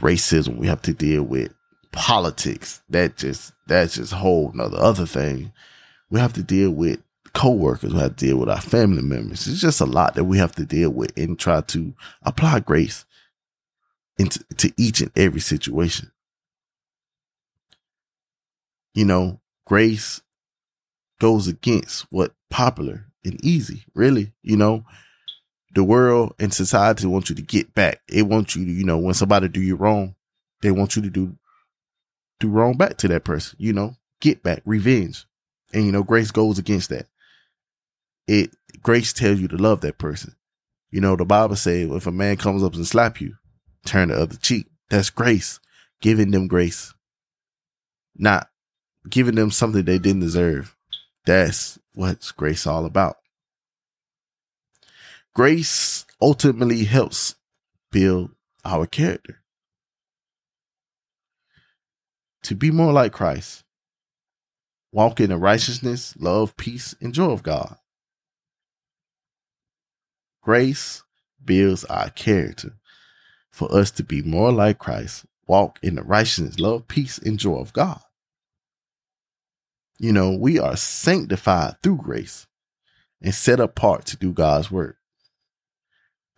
racism. 0.00 0.58
We 0.58 0.66
have 0.66 0.82
to 0.82 0.92
deal 0.92 1.22
with 1.22 1.54
politics. 1.92 2.82
That 2.90 3.16
just, 3.16 3.54
that's 3.66 3.94
just 3.94 4.12
whole 4.12 4.52
nother 4.52 4.76
other 4.76 5.06
thing. 5.06 5.52
We 6.10 6.20
have 6.20 6.32
to 6.34 6.42
deal 6.42 6.70
with 6.70 7.00
co-workers. 7.34 7.92
We 7.92 8.00
have 8.00 8.16
to 8.16 8.26
deal 8.26 8.38
with 8.38 8.48
our 8.48 8.60
family 8.60 9.02
members. 9.02 9.46
It's 9.46 9.60
just 9.60 9.80
a 9.80 9.86
lot 9.86 10.14
that 10.14 10.24
we 10.24 10.38
have 10.38 10.54
to 10.56 10.64
deal 10.64 10.90
with 10.90 11.16
and 11.16 11.38
try 11.38 11.60
to 11.60 11.94
apply 12.22 12.60
grace 12.60 13.04
into 14.18 14.44
to 14.56 14.72
each 14.76 15.00
and 15.00 15.10
every 15.16 15.40
situation. 15.40 16.10
You 18.94 19.04
know, 19.04 19.40
grace 19.66 20.22
goes 21.20 21.48
against 21.48 22.06
what 22.10 22.32
popular 22.50 23.06
and 23.24 23.44
easy, 23.44 23.84
really. 23.94 24.32
You 24.42 24.56
know, 24.56 24.84
the 25.74 25.84
world 25.84 26.34
and 26.38 26.54
society 26.54 27.06
want 27.06 27.28
you 27.28 27.34
to 27.36 27.42
get 27.42 27.74
back. 27.74 28.00
It 28.08 28.22
wants 28.22 28.56
you 28.56 28.64
to, 28.64 28.70
you 28.70 28.84
know, 28.84 28.98
when 28.98 29.14
somebody 29.14 29.48
do 29.48 29.60
you 29.60 29.76
wrong, 29.76 30.14
they 30.62 30.70
want 30.70 30.96
you 30.96 31.02
to 31.02 31.10
do 31.10 31.36
do 32.40 32.48
wrong 32.48 32.76
back 32.76 32.98
to 32.98 33.08
that 33.08 33.24
person, 33.24 33.56
you 33.58 33.72
know, 33.72 33.96
get 34.20 34.42
back, 34.42 34.62
revenge. 34.64 35.26
And 35.76 35.84
you 35.84 35.92
know, 35.92 36.02
grace 36.02 36.30
goes 36.30 36.58
against 36.58 36.88
that. 36.88 37.06
It 38.26 38.56
grace 38.82 39.12
tells 39.12 39.38
you 39.38 39.46
to 39.48 39.58
love 39.58 39.82
that 39.82 39.98
person. 39.98 40.34
You 40.90 41.02
know, 41.02 41.16
the 41.16 41.26
Bible 41.26 41.54
says 41.54 41.90
if 41.90 42.06
a 42.06 42.10
man 42.10 42.38
comes 42.38 42.62
up 42.62 42.72
and 42.72 42.86
slap 42.86 43.20
you, 43.20 43.34
turn 43.84 44.08
the 44.08 44.18
other 44.18 44.36
cheek. 44.36 44.68
That's 44.88 45.10
grace. 45.10 45.60
Giving 46.00 46.30
them 46.30 46.46
grace. 46.46 46.94
Not 48.16 48.48
giving 49.10 49.34
them 49.34 49.50
something 49.50 49.84
they 49.84 49.98
didn't 49.98 50.22
deserve. 50.22 50.74
That's 51.26 51.78
what's 51.92 52.32
grace 52.32 52.66
all 52.66 52.86
about. 52.86 53.18
Grace 55.34 56.06
ultimately 56.22 56.84
helps 56.84 57.34
build 57.92 58.30
our 58.64 58.86
character 58.86 59.42
to 62.44 62.54
be 62.54 62.70
more 62.70 62.94
like 62.94 63.12
Christ. 63.12 63.65
Walk 64.96 65.20
in 65.20 65.28
the 65.28 65.36
righteousness, 65.36 66.14
love, 66.18 66.56
peace, 66.56 66.94
and 67.02 67.12
joy 67.12 67.30
of 67.30 67.42
God. 67.42 67.76
Grace 70.42 71.02
builds 71.44 71.84
our 71.84 72.08
character 72.08 72.78
for 73.50 73.70
us 73.70 73.90
to 73.90 74.02
be 74.02 74.22
more 74.22 74.50
like 74.50 74.78
Christ, 74.78 75.26
walk 75.46 75.78
in 75.82 75.96
the 75.96 76.02
righteousness, 76.02 76.58
love, 76.58 76.88
peace, 76.88 77.18
and 77.18 77.38
joy 77.38 77.58
of 77.58 77.74
God. 77.74 78.00
You 79.98 80.14
know, 80.14 80.30
we 80.34 80.58
are 80.58 80.78
sanctified 80.78 81.74
through 81.82 81.98
grace 81.98 82.46
and 83.20 83.34
set 83.34 83.60
apart 83.60 84.06
to 84.06 84.16
do 84.16 84.32
God's 84.32 84.70
work. 84.70 84.96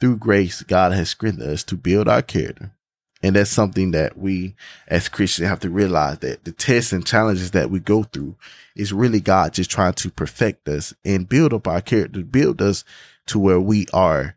Through 0.00 0.16
grace, 0.16 0.64
God 0.64 0.90
has 0.90 1.10
strengthened 1.10 1.48
us 1.48 1.62
to 1.62 1.76
build 1.76 2.08
our 2.08 2.22
character. 2.22 2.72
And 3.22 3.34
that's 3.34 3.50
something 3.50 3.90
that 3.92 4.16
we 4.16 4.54
as 4.86 5.08
Christians 5.08 5.48
have 5.48 5.60
to 5.60 5.70
realize 5.70 6.18
that 6.20 6.44
the 6.44 6.52
tests 6.52 6.92
and 6.92 7.04
challenges 7.04 7.50
that 7.50 7.70
we 7.70 7.80
go 7.80 8.04
through 8.04 8.36
is 8.76 8.92
really 8.92 9.20
God 9.20 9.54
just 9.54 9.70
trying 9.70 9.94
to 9.94 10.10
perfect 10.10 10.68
us 10.68 10.94
and 11.04 11.28
build 11.28 11.52
up 11.52 11.66
our 11.66 11.80
character, 11.80 12.22
build 12.22 12.62
us 12.62 12.84
to 13.26 13.38
where 13.38 13.60
we 13.60 13.86
are 13.92 14.36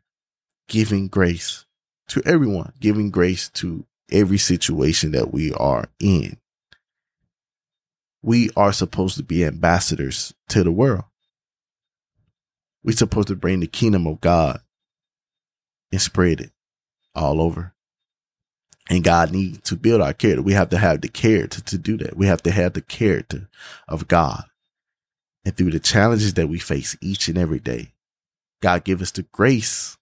giving 0.67 1.07
grace 1.07 1.65
to 2.07 2.23
everyone, 2.25 2.73
giving 2.79 3.11
grace 3.11 3.49
to 3.49 3.85
every 4.11 4.39
situation 4.39 5.11
that 5.11 5.31
we 5.31 5.53
are 5.53 5.85
in 5.99 6.37
we 8.21 8.49
are 8.55 8.73
supposed 8.73 9.17
to 9.17 9.23
be 9.23 9.43
ambassadors 9.43 10.33
to 10.49 10.63
the 10.63 10.71
world. 10.71 11.05
We're 12.83 12.95
supposed 12.95 13.27
to 13.29 13.35
bring 13.35 13.59
the 13.59 13.67
kingdom 13.67 14.07
of 14.07 14.21
God 14.21 14.61
and 15.91 16.01
spread 16.01 16.41
it 16.41 16.51
all 17.15 17.41
over. 17.41 17.73
And 18.91 19.05
God 19.05 19.31
needs 19.31 19.61
to 19.69 19.77
build 19.77 20.01
our 20.01 20.11
character. 20.11 20.41
We 20.41 20.51
have 20.51 20.67
to 20.71 20.77
have 20.77 20.99
the 20.99 21.07
character 21.07 21.61
to 21.61 21.77
do 21.77 21.95
that. 21.99 22.17
We 22.17 22.27
have 22.27 22.43
to 22.43 22.51
have 22.51 22.73
the 22.73 22.81
character 22.81 23.47
of 23.87 24.09
God. 24.09 24.43
And 25.45 25.55
through 25.55 25.71
the 25.71 25.79
challenges 25.79 26.33
that 26.33 26.49
we 26.49 26.59
face 26.59 26.97
each 26.99 27.29
and 27.29 27.37
every 27.37 27.59
day, 27.59 27.93
God 28.61 28.83
give 28.83 29.01
us 29.01 29.11
the 29.11 29.23
grace 29.23 29.97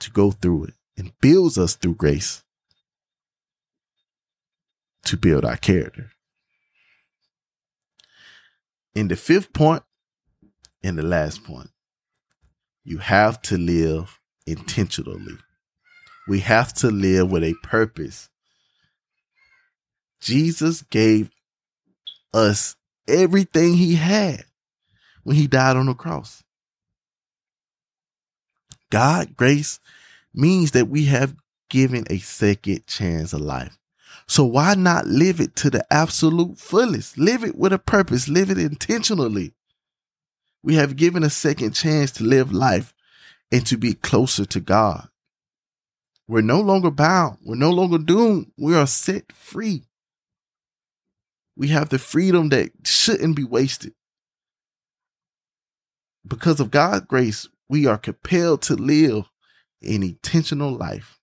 to 0.00 0.10
go 0.10 0.32
through 0.32 0.64
it 0.64 0.74
and 0.96 1.12
builds 1.20 1.58
us 1.58 1.76
through 1.76 1.94
grace 1.94 2.42
to 5.04 5.16
build 5.16 5.44
our 5.44 5.56
character. 5.56 6.10
In 8.96 9.06
the 9.06 9.16
fifth 9.16 9.52
point 9.52 9.84
and 10.82 10.98
the 10.98 11.04
last 11.04 11.44
point, 11.44 11.70
you 12.82 12.98
have 12.98 13.40
to 13.42 13.56
live 13.56 14.18
intentionally. 14.44 15.38
We 16.28 16.40
have 16.40 16.74
to 16.74 16.90
live 16.90 17.30
with 17.30 17.42
a 17.42 17.54
purpose. 17.62 18.28
Jesus 20.20 20.82
gave 20.82 21.30
us 22.34 22.76
everything 23.06 23.74
he 23.74 23.94
had 23.94 24.44
when 25.22 25.36
he 25.36 25.46
died 25.46 25.76
on 25.76 25.86
the 25.86 25.94
cross. 25.94 26.42
God 28.90 29.36
grace 29.36 29.80
means 30.34 30.72
that 30.72 30.88
we 30.88 31.06
have 31.06 31.34
given 31.70 32.04
a 32.08 32.18
second 32.18 32.86
chance 32.86 33.32
of 33.32 33.40
life. 33.40 33.78
So 34.26 34.44
why 34.44 34.74
not 34.74 35.06
live 35.06 35.40
it 35.40 35.56
to 35.56 35.70
the 35.70 35.90
absolute 35.90 36.58
fullest? 36.58 37.16
Live 37.16 37.44
it 37.44 37.56
with 37.56 37.72
a 37.72 37.78
purpose, 37.78 38.28
live 38.28 38.50
it 38.50 38.58
intentionally. 38.58 39.54
We 40.62 40.74
have 40.74 40.96
given 40.96 41.22
a 41.22 41.30
second 41.30 41.72
chance 41.72 42.10
to 42.12 42.24
live 42.24 42.52
life 42.52 42.92
and 43.50 43.64
to 43.66 43.78
be 43.78 43.94
closer 43.94 44.44
to 44.44 44.60
God. 44.60 45.08
We're 46.28 46.42
no 46.42 46.60
longer 46.60 46.90
bound. 46.90 47.38
We're 47.42 47.56
no 47.56 47.70
longer 47.70 47.96
doomed. 47.98 48.52
We 48.58 48.76
are 48.76 48.86
set 48.86 49.32
free. 49.32 49.84
We 51.56 51.68
have 51.68 51.88
the 51.88 51.98
freedom 51.98 52.50
that 52.50 52.70
shouldn't 52.84 53.34
be 53.34 53.44
wasted. 53.44 53.94
Because 56.26 56.60
of 56.60 56.70
God's 56.70 57.06
grace, 57.06 57.48
we 57.68 57.86
are 57.86 57.96
compelled 57.96 58.62
to 58.62 58.74
live 58.74 59.24
an 59.82 60.02
intentional 60.02 60.70
life, 60.70 61.18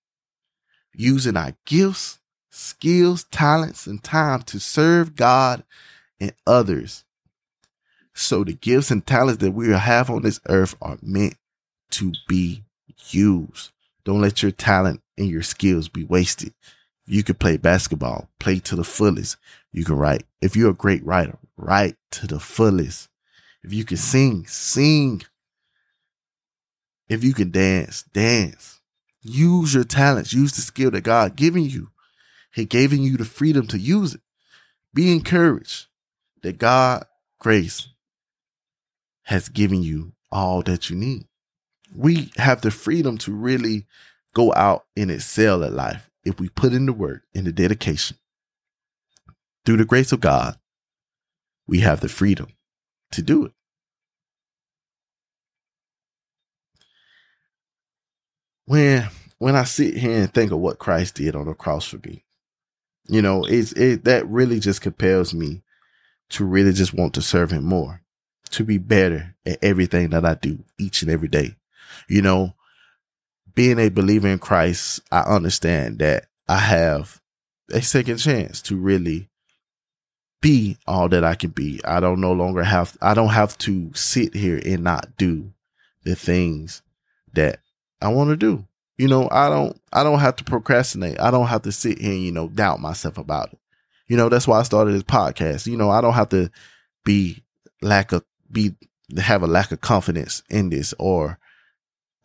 using 0.92 1.36
our 1.36 1.52
gifts, 1.64 2.18
skills, 2.50 3.24
talents, 3.24 3.86
and 3.86 4.02
time 4.02 4.42
to 4.42 4.58
serve 4.58 5.14
God 5.14 5.62
and 6.18 6.32
others. 6.46 7.04
So 8.14 8.42
the 8.42 8.54
gifts 8.54 8.90
and 8.90 9.06
talents 9.06 9.40
that 9.42 9.52
we 9.52 9.70
have 9.70 10.10
on 10.10 10.22
this 10.22 10.40
earth 10.48 10.74
are 10.80 10.98
meant 11.00 11.36
to 11.92 12.12
be 12.26 12.64
used. 13.10 13.70
Don't 14.06 14.20
let 14.20 14.40
your 14.40 14.52
talent 14.52 15.02
and 15.18 15.28
your 15.28 15.42
skills 15.42 15.88
be 15.88 16.04
wasted. 16.04 16.54
You 17.06 17.24
can 17.24 17.34
play 17.34 17.56
basketball, 17.56 18.30
play 18.38 18.60
to 18.60 18.76
the 18.76 18.84
fullest. 18.84 19.36
You 19.72 19.84
can 19.84 19.96
write. 19.96 20.22
If 20.40 20.54
you're 20.54 20.70
a 20.70 20.74
great 20.74 21.04
writer, 21.04 21.38
write 21.56 21.96
to 22.12 22.28
the 22.28 22.38
fullest. 22.38 23.08
If 23.64 23.72
you 23.72 23.84
can 23.84 23.96
sing, 23.96 24.46
sing. 24.46 25.22
If 27.08 27.24
you 27.24 27.34
can 27.34 27.50
dance, 27.50 28.04
dance. 28.12 28.80
Use 29.22 29.74
your 29.74 29.82
talents. 29.82 30.32
Use 30.32 30.52
the 30.52 30.62
skill 30.62 30.92
that 30.92 31.02
God 31.02 31.34
given 31.34 31.64
you. 31.64 31.90
He 32.54 32.64
given 32.64 33.02
you 33.02 33.16
the 33.16 33.24
freedom 33.24 33.66
to 33.66 33.78
use 33.78 34.14
it. 34.14 34.20
Be 34.94 35.10
encouraged 35.12 35.86
that 36.42 36.58
God 36.58 37.06
grace 37.40 37.88
has 39.24 39.48
given 39.48 39.82
you 39.82 40.12
all 40.30 40.62
that 40.62 40.90
you 40.90 40.96
need. 40.96 41.26
We 41.96 42.30
have 42.36 42.60
the 42.60 42.70
freedom 42.70 43.16
to 43.18 43.32
really 43.32 43.86
go 44.34 44.52
out 44.54 44.84
and 44.96 45.10
excel 45.10 45.64
at 45.64 45.72
life 45.72 46.10
if 46.24 46.38
we 46.38 46.48
put 46.50 46.72
in 46.72 46.86
the 46.86 46.92
work 46.92 47.22
and 47.34 47.46
the 47.46 47.52
dedication. 47.52 48.18
Through 49.64 49.78
the 49.78 49.84
grace 49.84 50.12
of 50.12 50.20
God, 50.20 50.58
we 51.66 51.80
have 51.80 52.00
the 52.00 52.08
freedom 52.08 52.48
to 53.12 53.22
do 53.22 53.46
it. 53.46 53.52
When 58.66 59.08
when 59.38 59.54
I 59.56 59.64
sit 59.64 59.96
here 59.96 60.18
and 60.18 60.32
think 60.32 60.52
of 60.52 60.58
what 60.58 60.78
Christ 60.78 61.16
did 61.16 61.36
on 61.36 61.46
the 61.46 61.54
cross 61.54 61.86
for 61.86 61.98
me, 62.06 62.24
you 63.08 63.22
know, 63.22 63.44
it's 63.44 63.72
it 63.72 64.04
that 64.04 64.28
really 64.28 64.60
just 64.60 64.82
compels 64.82 65.32
me 65.32 65.62
to 66.30 66.44
really 66.44 66.72
just 66.72 66.92
want 66.92 67.14
to 67.14 67.22
serve 67.22 67.52
him 67.52 67.64
more, 67.64 68.02
to 68.50 68.64
be 68.64 68.78
better 68.78 69.34
at 69.46 69.62
everything 69.62 70.10
that 70.10 70.24
I 70.24 70.34
do 70.34 70.64
each 70.78 71.02
and 71.02 71.10
every 71.10 71.28
day. 71.28 71.56
You 72.08 72.22
know, 72.22 72.54
being 73.54 73.78
a 73.78 73.88
believer 73.88 74.28
in 74.28 74.38
Christ, 74.38 75.00
I 75.10 75.20
understand 75.20 75.98
that 75.98 76.26
I 76.48 76.58
have 76.58 77.20
a 77.72 77.82
second 77.82 78.18
chance 78.18 78.62
to 78.62 78.76
really 78.76 79.28
be 80.40 80.76
all 80.86 81.08
that 81.08 81.24
I 81.24 81.34
can 81.34 81.50
be. 81.50 81.80
I 81.84 82.00
don't 82.00 82.20
no 82.20 82.32
longer 82.32 82.62
have 82.62 82.96
I 83.00 83.14
don't 83.14 83.30
have 83.30 83.56
to 83.58 83.90
sit 83.94 84.34
here 84.34 84.60
and 84.64 84.84
not 84.84 85.16
do 85.16 85.52
the 86.04 86.14
things 86.14 86.82
that 87.32 87.60
I 88.00 88.08
want 88.08 88.30
to 88.30 88.36
do. 88.36 88.66
You 88.98 89.08
know, 89.08 89.28
I 89.30 89.48
don't 89.48 89.80
I 89.92 90.02
don't 90.02 90.20
have 90.20 90.36
to 90.36 90.44
procrastinate. 90.44 91.20
I 91.20 91.30
don't 91.30 91.48
have 91.48 91.62
to 91.62 91.72
sit 91.72 91.98
here 91.98 92.12
and, 92.12 92.22
you 92.22 92.32
know, 92.32 92.48
doubt 92.48 92.80
myself 92.80 93.18
about 93.18 93.52
it. 93.52 93.58
You 94.06 94.16
know, 94.16 94.28
that's 94.28 94.46
why 94.46 94.60
I 94.60 94.62
started 94.62 94.94
this 94.94 95.02
podcast. 95.02 95.66
You 95.66 95.76
know, 95.76 95.90
I 95.90 96.00
don't 96.00 96.14
have 96.14 96.28
to 96.28 96.50
be 97.04 97.42
lack 97.82 98.12
of 98.12 98.24
be 98.50 98.74
have 99.18 99.42
a 99.42 99.46
lack 99.46 99.72
of 99.72 99.80
confidence 99.80 100.42
in 100.48 100.70
this 100.70 100.94
or 100.98 101.38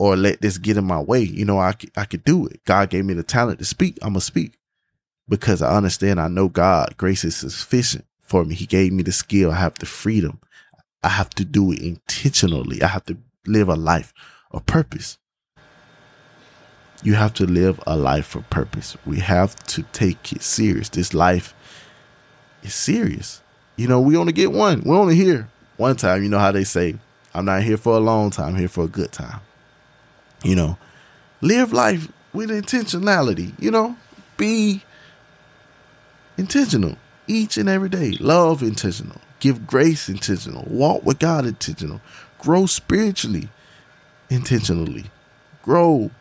or 0.01 0.15
let 0.15 0.41
this 0.41 0.57
get 0.57 0.77
in 0.77 0.83
my 0.83 0.99
way. 0.99 1.21
You 1.21 1.45
know, 1.45 1.59
I 1.59 1.75
I 1.95 2.05
could 2.05 2.23
do 2.23 2.47
it. 2.47 2.65
God 2.65 2.89
gave 2.89 3.05
me 3.05 3.13
the 3.13 3.21
talent 3.21 3.59
to 3.59 3.65
speak. 3.65 3.99
I'm 4.01 4.13
gonna 4.13 4.21
speak 4.21 4.57
because 5.29 5.61
I 5.61 5.77
understand. 5.77 6.19
I 6.19 6.27
know 6.27 6.49
God 6.49 6.95
grace 6.97 7.23
is 7.23 7.35
sufficient 7.35 8.05
for 8.19 8.43
me. 8.43 8.55
He 8.55 8.65
gave 8.65 8.91
me 8.93 9.03
the 9.03 9.11
skill. 9.11 9.51
I 9.51 9.57
have 9.57 9.77
the 9.77 9.85
freedom. 9.85 10.39
I 11.03 11.09
have 11.09 11.29
to 11.35 11.45
do 11.45 11.71
it 11.71 11.83
intentionally. 11.83 12.81
I 12.81 12.87
have 12.87 13.05
to 13.05 13.17
live 13.45 13.69
a 13.69 13.75
life 13.75 14.11
of 14.49 14.65
purpose. 14.65 15.19
You 17.03 17.13
have 17.13 17.35
to 17.35 17.45
live 17.45 17.79
a 17.85 17.95
life 17.95 18.33
of 18.33 18.49
purpose. 18.49 18.97
We 19.05 19.19
have 19.19 19.55
to 19.65 19.83
take 19.93 20.33
it 20.33 20.41
serious. 20.41 20.89
This 20.89 21.13
life 21.13 21.53
is 22.63 22.73
serious. 22.73 23.43
You 23.75 23.87
know, 23.87 24.01
we 24.01 24.17
only 24.17 24.33
get 24.33 24.51
one. 24.51 24.81
We're 24.83 24.97
only 24.97 25.15
here 25.15 25.47
one 25.77 25.95
time. 25.95 26.23
You 26.23 26.29
know 26.29 26.39
how 26.39 26.51
they 26.51 26.63
say, 26.63 26.95
I'm 27.35 27.45
not 27.45 27.61
here 27.61 27.77
for 27.77 27.97
a 27.97 27.99
long 27.99 28.31
time, 28.31 28.55
I'm 28.55 28.55
here 28.55 28.67
for 28.67 28.85
a 28.85 28.87
good 28.87 29.11
time. 29.11 29.41
You 30.43 30.55
know, 30.55 30.77
live 31.41 31.71
life 31.71 32.11
with 32.33 32.49
intentionality. 32.49 33.53
You 33.59 33.71
know, 33.71 33.95
be 34.37 34.83
intentional 36.37 36.97
each 37.27 37.57
and 37.57 37.69
every 37.69 37.89
day. 37.89 38.11
Love 38.19 38.63
intentional. 38.63 39.21
Give 39.39 39.65
grace 39.65 40.09
intentional. 40.09 40.65
Walk 40.67 41.03
with 41.05 41.19
God 41.19 41.45
intentional. 41.45 42.01
Grow 42.39 42.65
spiritually 42.65 43.49
intentionally. 44.29 45.05
Grow 45.61 46.11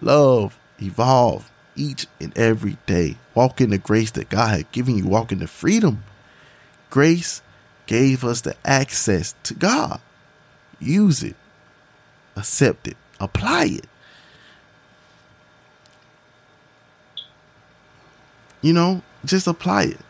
love, 0.00 0.58
evolve 0.80 1.50
each 1.76 2.06
and 2.20 2.36
every 2.36 2.76
day. 2.86 3.16
Walk 3.34 3.60
in 3.60 3.70
the 3.70 3.78
grace 3.78 4.10
that 4.12 4.28
God 4.28 4.48
had 4.48 4.72
given 4.72 4.96
you. 4.96 5.06
Walk 5.06 5.32
in 5.32 5.38
the 5.38 5.46
freedom. 5.46 6.04
Grace 6.90 7.42
gave 7.86 8.24
us 8.24 8.40
the 8.42 8.56
access 8.64 9.34
to 9.44 9.54
God. 9.54 10.00
Use 10.78 11.22
it, 11.22 11.36
accept 12.36 12.88
it, 12.88 12.96
apply 13.20 13.64
it. 13.66 13.86
You 18.62 18.72
know, 18.72 19.02
just 19.24 19.46
apply 19.46 19.84
it. 19.84 20.00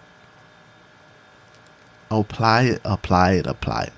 Apply 2.11 2.62
it, 2.62 2.81
apply 2.85 3.33
it, 3.35 3.46
apply 3.46 3.85
it. 3.85 3.92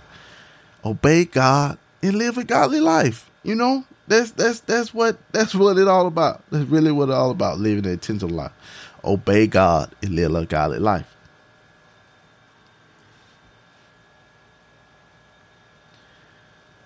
Obey 0.85 1.25
God 1.25 1.79
and 2.03 2.17
live 2.17 2.37
a 2.37 2.45
godly 2.45 2.81
life. 2.81 3.31
You 3.43 3.55
know, 3.55 3.85
that's 4.07 4.33
that's 4.33 4.61
that's 4.61 4.93
what 4.93 5.17
that's 5.33 5.55
what 5.55 5.79
it 5.79 5.89
all 5.89 6.07
about. 6.07 6.43
That's 6.51 6.69
really 6.69 6.93
what 6.93 7.09
it 7.09 7.15
all 7.15 7.31
about. 7.31 7.59
Living 7.59 7.87
an 7.87 7.93
intentional 7.93 8.35
life. 8.35 8.53
Obey 9.05 9.47
God 9.47 9.95
and 10.03 10.15
live 10.15 10.35
a 10.35 10.45
godly 10.45 10.79
life. 10.79 11.07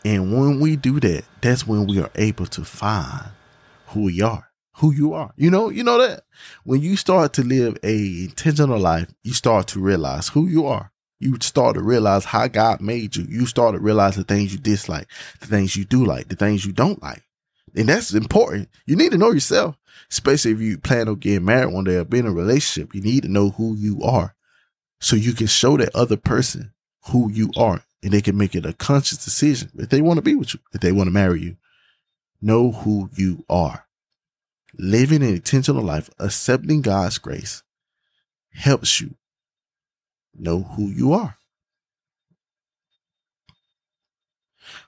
And 0.07 0.33
when 0.33 0.61
we 0.61 0.77
do 0.77 1.01
that, 1.01 1.25
that's 1.41 1.67
when 1.67 1.89
we 1.89 1.99
are 1.99 2.13
able 2.15 2.47
to 2.47 2.65
find 2.65 3.25
who 3.89 4.05
we 4.05 4.23
are, 4.23 4.53
who 4.77 4.93
you 4.93 5.13
are. 5.15 5.33
You 5.35 5.51
know, 5.51 5.69
you 5.69 5.83
know 5.83 5.99
that 5.99 6.23
when 6.63 6.81
you 6.81 6.95
start 6.95 7.33
to 7.33 7.43
live 7.43 7.77
a 7.83 8.23
intentional 8.23 8.79
life, 8.79 9.13
you 9.25 9.33
start 9.33 9.67
to 9.69 9.81
realize 9.81 10.29
who 10.29 10.47
you 10.47 10.65
are. 10.65 10.93
You 11.19 11.37
start 11.41 11.75
to 11.75 11.83
realize 11.83 12.27
how 12.27 12.47
God 12.47 12.81
made 12.81 13.17
you. 13.17 13.27
You 13.29 13.47
start 13.47 13.75
to 13.75 13.81
realize 13.81 14.15
the 14.15 14.23
things 14.23 14.53
you 14.53 14.61
dislike, 14.61 15.09
the 15.41 15.49
things 15.49 15.75
you 15.75 15.85
do 15.85 16.05
like, 16.05 16.29
the 16.29 16.37
things 16.37 16.65
you 16.65 16.71
don't 16.71 17.03
like. 17.03 17.25
And 17.75 17.89
that's 17.89 18.15
important. 18.15 18.69
You 18.87 18.95
need 18.95 19.11
to 19.11 19.19
know 19.19 19.33
yourself, 19.33 19.77
especially 20.09 20.53
if 20.53 20.61
you 20.61 20.79
plan 20.79 21.09
on 21.09 21.17
getting 21.17 21.47
married 21.47 21.75
one 21.75 21.83
day 21.83 21.97
or 21.97 22.05
being 22.05 22.27
in 22.27 22.31
a 22.31 22.35
relationship. 22.35 22.95
You 22.95 23.01
need 23.01 23.25
to 23.25 23.29
know 23.29 23.51
who 23.51 23.75
you 23.75 24.05
are 24.05 24.37
so 25.01 25.17
you 25.17 25.33
can 25.33 25.49
show 25.49 25.77
that 25.79 25.97
other 25.97 26.17
person 26.17 26.75
who 27.07 27.29
you 27.29 27.51
are 27.57 27.83
and 28.07 28.15
they 28.15 28.23
can 28.23 28.39
make 28.39 28.55
it 28.55 28.65
a 28.65 28.73
conscious 28.73 29.19
decision 29.25 29.69
if 29.75 29.89
they 29.89 30.01
want 30.01 30.17
to 30.17 30.23
be 30.23 30.37
with 30.37 30.55
you, 30.55 30.61
if 30.73 30.81
they 30.81 30.93
want 30.93 31.09
to 31.09 31.13
marry 31.13 31.41
you. 31.41 31.57
Know 32.41 32.71
who 32.71 33.11
you 33.17 33.45
are. 33.51 33.89
Living 34.79 35.25
an 35.25 35.31
intentional 35.31 35.83
life, 35.83 36.09
accepting 36.21 36.83
God's 36.83 37.19
grace 37.19 37.65
helps 38.53 39.01
you 39.01 39.17
know 40.33 40.63
who 40.63 40.87
you 40.87 41.13
are. 41.13 41.37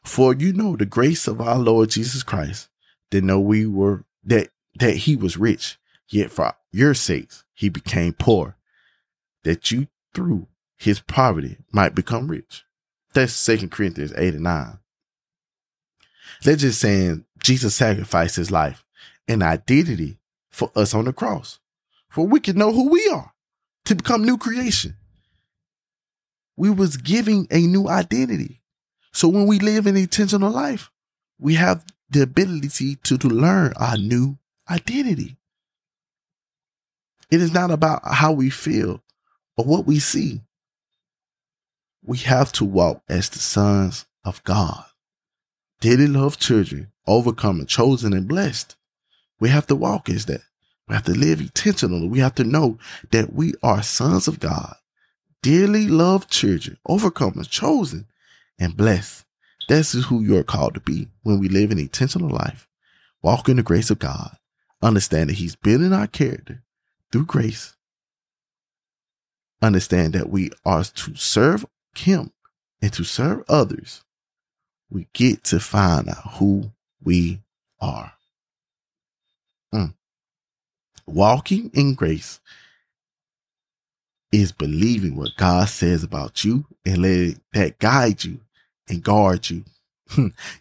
For 0.04 0.32
you 0.32 0.52
know 0.52 0.76
the 0.76 0.86
grace 0.86 1.26
of 1.26 1.40
our 1.40 1.58
Lord 1.58 1.90
Jesus 1.90 2.22
Christ, 2.22 2.68
that 3.10 3.24
know 3.24 3.40
we 3.40 3.66
were 3.66 4.04
that 4.22 4.50
that 4.78 4.94
he 4.94 5.16
was 5.16 5.36
rich, 5.36 5.76
yet 6.08 6.30
for 6.30 6.54
your 6.70 6.94
sakes 6.94 7.42
he 7.52 7.68
became 7.68 8.12
poor, 8.12 8.56
that 9.42 9.72
you 9.72 9.88
through 10.14 10.46
his 10.76 11.00
poverty 11.00 11.56
might 11.72 11.96
become 11.96 12.28
rich. 12.28 12.62
That's 13.14 13.32
Second 13.32 13.70
Corinthians 13.70 14.12
8 14.16 14.34
and 14.34 14.44
9. 14.44 14.78
They're 16.42 16.56
just 16.56 16.80
saying 16.80 17.24
Jesus 17.42 17.74
sacrificed 17.74 18.36
his 18.36 18.50
life 18.50 18.84
and 19.26 19.42
identity 19.42 20.18
for 20.50 20.70
us 20.74 20.94
on 20.94 21.04
the 21.04 21.12
cross, 21.12 21.58
for 22.08 22.26
we 22.26 22.40
can 22.40 22.56
know 22.56 22.72
who 22.72 22.88
we 22.90 23.08
are 23.12 23.32
to 23.84 23.94
become 23.94 24.24
new 24.24 24.36
creation. 24.36 24.96
We 26.56 26.70
was 26.70 26.96
giving 26.96 27.46
a 27.50 27.60
new 27.60 27.88
identity. 27.88 28.60
So 29.12 29.28
when 29.28 29.46
we 29.46 29.58
live 29.58 29.86
an 29.86 29.96
intentional 29.96 30.50
life, 30.50 30.90
we 31.38 31.54
have 31.54 31.84
the 32.10 32.22
ability 32.22 32.96
to, 33.04 33.18
to 33.18 33.28
learn 33.28 33.72
our 33.76 33.96
new 33.96 34.38
identity. 34.68 35.36
It 37.30 37.40
is 37.40 37.52
not 37.52 37.70
about 37.70 38.02
how 38.04 38.32
we 38.32 38.50
feel 38.50 39.02
or 39.56 39.64
what 39.64 39.86
we 39.86 39.98
see. 39.98 40.42
We 42.04 42.18
have 42.18 42.52
to 42.52 42.64
walk 42.64 43.02
as 43.08 43.28
the 43.28 43.38
sons 43.38 44.06
of 44.24 44.42
God. 44.44 44.84
Dearly 45.80 46.06
loved 46.06 46.40
children, 46.40 46.92
overcoming, 47.06 47.66
chosen, 47.66 48.12
and 48.12 48.26
blessed. 48.26 48.76
We 49.40 49.48
have 49.50 49.66
to 49.68 49.76
walk 49.76 50.08
as 50.08 50.26
that. 50.26 50.42
We 50.88 50.94
have 50.94 51.04
to 51.04 51.12
live 51.12 51.40
intentionally. 51.40 52.08
We 52.08 52.20
have 52.20 52.34
to 52.36 52.44
know 52.44 52.78
that 53.10 53.32
we 53.32 53.54
are 53.62 53.82
sons 53.82 54.26
of 54.26 54.40
God, 54.40 54.74
dearly 55.42 55.86
loved 55.86 56.30
children, 56.30 56.78
overcomers, 56.88 57.48
chosen, 57.48 58.06
and 58.58 58.76
blessed. 58.76 59.24
This 59.68 59.94
is 59.94 60.06
who 60.06 60.22
you're 60.22 60.44
called 60.44 60.74
to 60.74 60.80
be 60.80 61.08
when 61.22 61.38
we 61.38 61.48
live 61.48 61.70
an 61.70 61.78
intentional 61.78 62.30
life. 62.30 62.66
Walk 63.22 63.48
in 63.48 63.56
the 63.56 63.62
grace 63.62 63.90
of 63.90 63.98
God. 63.98 64.36
Understand 64.80 65.28
that 65.28 65.36
He's 65.36 65.56
building 65.56 65.92
our 65.92 66.06
character 66.06 66.62
through 67.12 67.26
grace. 67.26 67.76
Understand 69.60 70.14
that 70.14 70.30
we 70.30 70.50
are 70.64 70.84
to 70.84 71.14
serve 71.16 71.66
Him 71.98 72.32
and 72.80 72.92
to 72.92 73.04
serve 73.04 73.44
others. 73.48 74.04
We 74.90 75.08
get 75.12 75.44
to 75.44 75.60
find 75.60 76.08
out 76.08 76.32
who 76.34 76.70
we 77.02 77.40
are. 77.80 78.12
Mm. 79.74 79.94
Walking 81.06 81.70
in 81.74 81.94
grace 81.94 82.40
is 84.32 84.52
believing 84.52 85.16
what 85.16 85.36
God 85.36 85.68
says 85.68 86.02
about 86.02 86.44
you 86.44 86.66
and 86.84 86.98
let 86.98 87.36
that 87.52 87.78
guide 87.78 88.24
you 88.24 88.40
and 88.88 89.02
guard 89.02 89.48
you. 89.50 89.64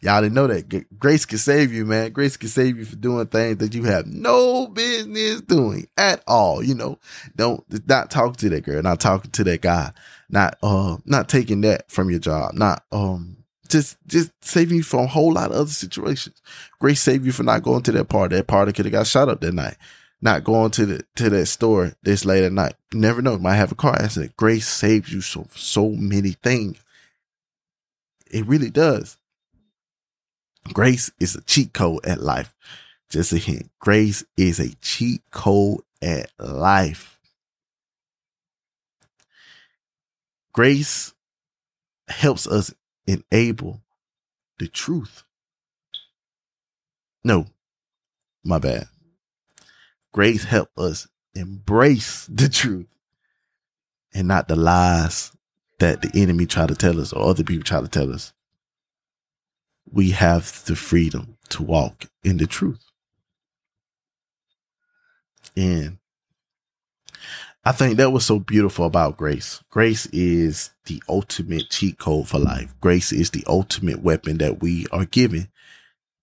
Y'all 0.01 0.21
didn't 0.21 0.33
know 0.33 0.47
that. 0.47 0.99
Grace 0.99 1.25
can 1.25 1.37
save 1.37 1.71
you, 1.71 1.85
man. 1.85 2.11
Grace 2.11 2.35
can 2.35 2.49
save 2.49 2.77
you 2.77 2.85
for 2.85 2.97
doing 2.97 3.27
things 3.27 3.57
that 3.57 3.73
you 3.73 3.83
have 3.83 4.05
no 4.05 4.67
business 4.67 5.41
doing 5.41 5.87
at 5.97 6.21
all. 6.27 6.61
You 6.61 6.75
know, 6.75 6.99
don't 7.35 7.63
not 7.87 8.11
talk 8.11 8.37
to 8.37 8.49
that 8.49 8.65
girl, 8.65 8.81
not 8.81 8.99
talking 8.99 9.31
to 9.31 9.43
that 9.45 9.61
guy, 9.61 9.91
not 10.29 10.57
uh 10.61 10.97
not 11.05 11.29
taking 11.29 11.61
that 11.61 11.89
from 11.89 12.09
your 12.09 12.19
job, 12.19 12.53
not 12.53 12.83
um 12.91 13.37
just 13.69 13.97
just 14.07 14.31
saving 14.41 14.77
you 14.77 14.83
from 14.83 15.01
a 15.01 15.07
whole 15.07 15.33
lot 15.33 15.51
of 15.51 15.57
other 15.57 15.69
situations. 15.69 16.41
Grace 16.79 17.01
saved 17.01 17.25
you 17.25 17.31
for 17.31 17.43
not 17.43 17.63
going 17.63 17.83
to 17.83 17.91
that 17.93 18.09
party. 18.09 18.35
That 18.35 18.47
party 18.47 18.73
could 18.73 18.85
have 18.85 18.91
got 18.91 19.07
shot 19.07 19.29
up 19.29 19.41
that 19.41 19.53
night. 19.53 19.75
Not 20.21 20.43
going 20.43 20.71
to 20.71 20.85
the 20.85 21.03
to 21.15 21.29
that 21.29 21.45
store 21.45 21.93
this 22.03 22.25
late 22.25 22.43
at 22.43 22.51
night. 22.51 22.75
You 22.93 22.99
never 22.99 23.21
know. 23.21 23.37
might 23.37 23.55
have 23.55 23.71
a 23.71 23.75
car 23.75 23.95
accident. 24.01 24.35
Grace 24.35 24.67
saves 24.67 25.13
you 25.13 25.21
so 25.21 25.47
so 25.55 25.89
many 25.89 26.31
things. 26.31 26.81
It 28.29 28.47
really 28.47 28.69
does. 28.69 29.17
Grace 30.73 31.11
is 31.19 31.35
a 31.35 31.41
cheat 31.41 31.73
code 31.73 32.05
at 32.05 32.21
life. 32.21 32.53
Just 33.09 33.31
a 33.31 33.37
hint. 33.37 33.69
Grace 33.79 34.25
is 34.35 34.59
a 34.59 34.73
cheat 34.81 35.21
code 35.31 35.81
at 36.01 36.29
life. 36.39 37.16
Grace 40.57 41.13
helps 42.07 42.47
us 42.47 42.73
enable 43.05 43.83
the 44.57 44.67
truth. 44.67 45.23
No, 47.23 47.45
my 48.43 48.57
bad. 48.57 48.87
Grace 50.11 50.45
help 50.45 50.69
us 50.75 51.07
embrace 51.35 52.25
the 52.25 52.49
truth 52.49 52.87
and 54.15 54.27
not 54.27 54.47
the 54.47 54.55
lies 54.55 55.31
that 55.77 56.01
the 56.01 56.09
enemy 56.19 56.47
try 56.47 56.65
to 56.65 56.73
tell 56.73 56.99
us 56.99 57.13
or 57.13 57.29
other 57.29 57.43
people 57.43 57.63
try 57.63 57.79
to 57.79 57.87
tell 57.87 58.11
us. 58.11 58.33
We 59.87 60.09
have 60.09 60.65
the 60.65 60.75
freedom 60.75 61.37
to 61.49 61.61
walk 61.61 62.05
in 62.23 62.37
the 62.37 62.47
truth. 62.47 62.83
And 65.55 65.99
I 67.67 67.73
think 67.73 67.97
that 67.97 68.11
was 68.11 68.25
so 68.25 68.39
beautiful 68.39 68.85
about 68.85 69.17
grace. 69.17 69.61
Grace 69.69 70.05
is 70.13 70.69
the 70.85 71.03
ultimate 71.09 71.69
cheat 71.69 71.99
code 71.99 72.29
for 72.29 72.39
life. 72.39 72.73
Grace 72.79 73.11
is 73.11 73.31
the 73.31 73.43
ultimate 73.45 74.01
weapon 74.01 74.37
that 74.37 74.61
we 74.61 74.85
are 74.93 75.03
given 75.03 75.49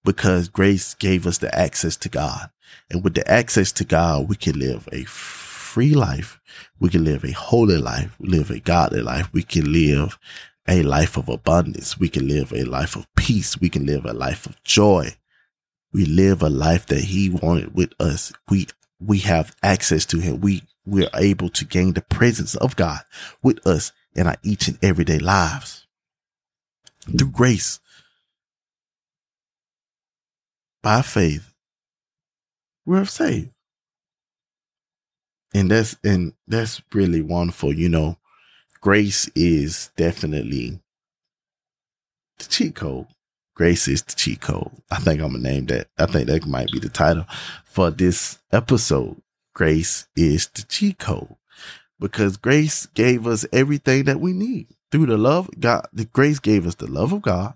because 0.07 0.49
grace 0.49 0.95
gave 0.95 1.27
us 1.27 1.37
the 1.37 1.55
access 1.55 1.99
to 1.99 2.09
God. 2.09 2.49
And 2.91 3.05
with 3.05 3.13
the 3.13 3.31
access 3.31 3.73
to 3.73 3.85
God, 3.85 4.27
we 4.27 4.37
can 4.37 4.59
live 4.59 4.89
a 4.91 5.05
free 5.05 5.93
life. 5.93 6.41
We 6.81 6.89
can 6.89 7.05
live 7.05 7.25
a 7.25 7.33
holy 7.33 7.77
life, 7.77 8.17
live 8.21 8.51
a 8.51 8.59
godly 8.59 9.03
life. 9.03 9.31
We 9.35 9.43
can 9.43 9.71
live 9.71 10.19
a 10.67 10.83
life 10.83 11.19
of 11.19 11.29
abundance. 11.29 12.01
We 12.01 12.09
can 12.09 12.27
live 12.27 12.55
a 12.55 12.65
life 12.65 12.97
of 12.97 13.07
peace. 13.17 13.61
We 13.61 13.69
can 13.69 13.85
live 13.85 14.07
a 14.07 14.15
life 14.15 14.47
of 14.47 14.63
joy. 14.63 15.11
We 15.93 16.07
live 16.07 16.41
a 16.41 16.49
life 16.49 16.87
that 16.87 17.01
he 17.01 17.29
wanted 17.29 17.75
with 17.75 17.93
us. 18.01 18.33
We, 18.49 18.69
we 18.99 19.19
have 19.19 19.55
access 19.63 20.07
to 20.07 20.21
him. 20.21 20.41
We, 20.41 20.63
we're 20.87 21.11
able 21.15 21.49
to 21.49 21.65
gain 21.65 21.95
the 21.95 22.03
presence 22.03 22.55
of 22.57 22.77
God 22.77 23.01
with 23.43 23.67
us 23.67 23.93
in 24.15 24.27
our 24.27 24.37
each 24.43 24.69
and 24.69 24.79
everyday 24.83 25.19
lives. 25.19 25.87
Through 27.19 27.31
grace 27.31 27.81
by 30.83 31.03
faith 31.03 31.53
we're 32.87 33.05
saved. 33.07 33.51
And 35.55 35.71
that's 35.71 35.97
and 36.05 36.33
that's 36.47 36.83
really 36.93 37.23
wonderful 37.23 37.73
you 37.73 37.89
know. 37.89 38.19
Grace 38.81 39.31
is 39.35 39.91
definitely 39.97 40.81
the 42.39 42.45
cheat 42.45 42.75
code. 42.75 43.07
Grace 43.55 43.89
is 43.89 44.03
the 44.03 44.15
cheat 44.15 44.41
code. 44.41 44.71
I 44.91 44.97
think 44.97 45.21
i'm 45.21 45.33
gonna 45.33 45.43
name 45.43 45.67
that. 45.67 45.89
I 45.97 46.07
think 46.07 46.27
that 46.27 46.47
might 46.47 46.71
be 46.71 46.81
the 46.81 46.89
title 46.89 47.25
for 47.65 47.91
this 47.91 48.39
episode 48.53 49.17
grace 49.55 50.07
is 50.17 50.49
the 50.49 50.63
cheat 50.63 50.99
code 50.99 51.37
because 51.99 52.37
grace 52.37 52.87
gave 52.87 53.27
us 53.27 53.47
everything 53.53 54.05
that 54.05 54.21
we 54.21 54.33
need 54.33 54.67
through 54.91 55.07
the 55.07 55.17
love 55.17 55.49
god 55.61 55.87
the 55.93 56.05
grace 56.05 56.39
gave 56.41 56.67
us 56.67 56.75
the 56.77 56.91
love 56.91 57.13
of 57.13 57.23
god 57.23 57.55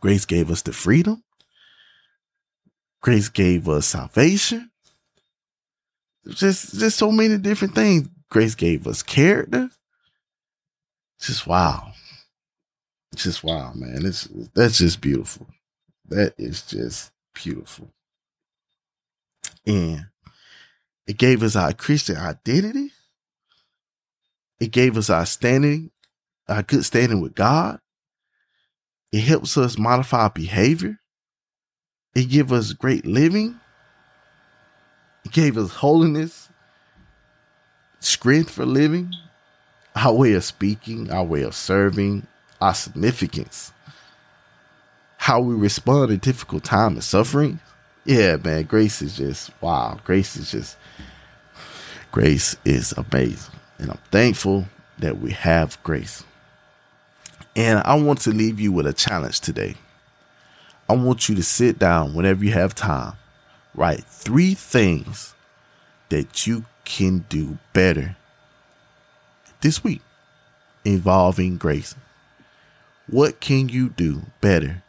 grace 0.00 0.24
gave 0.24 0.50
us 0.50 0.62
the 0.62 0.72
freedom 0.72 1.22
grace 3.02 3.28
gave 3.28 3.68
us 3.68 3.86
salvation 3.86 4.70
just 6.28 6.78
just 6.78 6.98
so 6.98 7.10
many 7.10 7.38
different 7.38 7.74
things. 7.74 8.08
Grace 8.30 8.54
gave 8.54 8.86
us 8.86 9.02
character. 9.02 9.70
Just 11.20 11.46
wow. 11.46 11.92
Just 13.14 13.42
wow, 13.42 13.72
man. 13.74 14.06
It's 14.06 14.28
that's 14.54 14.78
just 14.78 15.00
beautiful. 15.00 15.46
That 16.08 16.34
is 16.38 16.62
just 16.62 17.10
beautiful. 17.34 17.90
And 19.66 20.06
it 21.06 21.18
gave 21.18 21.42
us 21.42 21.56
our 21.56 21.72
Christian 21.72 22.16
identity. 22.16 22.92
It 24.60 24.72
gave 24.72 24.96
us 24.96 25.10
our 25.10 25.26
standing, 25.26 25.90
our 26.48 26.62
good 26.62 26.84
standing 26.84 27.20
with 27.20 27.34
God. 27.34 27.80
It 29.12 29.20
helps 29.20 29.56
us 29.56 29.78
modify 29.78 30.22
our 30.22 30.30
behavior. 30.30 31.00
It 32.14 32.28
gives 32.28 32.52
us 32.52 32.72
great 32.72 33.06
living. 33.06 33.58
It 35.24 35.32
gave 35.32 35.58
us 35.58 35.70
holiness, 35.70 36.48
strength 38.00 38.50
for 38.50 38.66
living, 38.66 39.12
our 39.94 40.14
way 40.14 40.34
of 40.34 40.44
speaking, 40.44 41.10
our 41.10 41.24
way 41.24 41.42
of 41.42 41.54
serving, 41.54 42.26
our 42.60 42.74
significance, 42.74 43.72
how 45.18 45.40
we 45.40 45.54
respond 45.54 46.10
in 46.10 46.18
difficult 46.18 46.64
time 46.64 46.94
and 46.94 47.04
suffering. 47.04 47.60
Yeah, 48.10 48.36
man, 48.36 48.64
grace 48.64 49.02
is 49.02 49.16
just 49.16 49.50
wow. 49.60 50.00
Grace 50.02 50.36
is 50.36 50.50
just 50.50 50.76
grace 52.10 52.56
is 52.64 52.92
amazing. 52.92 53.54
And 53.78 53.92
I'm 53.92 54.00
thankful 54.10 54.66
that 54.98 55.18
we 55.20 55.30
have 55.30 55.80
grace. 55.84 56.24
And 57.54 57.80
I 57.84 57.94
want 57.94 58.20
to 58.22 58.30
leave 58.30 58.58
you 58.58 58.72
with 58.72 58.86
a 58.86 58.92
challenge 58.92 59.38
today. 59.40 59.76
I 60.88 60.96
want 60.96 61.28
you 61.28 61.36
to 61.36 61.42
sit 61.44 61.78
down 61.78 62.14
whenever 62.14 62.44
you 62.44 62.52
have 62.52 62.74
time 62.74 63.14
Write 63.74 64.02
three 64.04 64.54
things 64.54 65.34
that 66.08 66.46
you 66.46 66.64
can 66.84 67.24
do 67.28 67.58
better 67.72 68.16
this 69.60 69.84
week 69.84 70.02
involving 70.84 71.56
grace. 71.56 71.94
What 73.06 73.38
can 73.38 73.68
you 73.68 73.90
do 73.90 74.22
better 74.40 74.82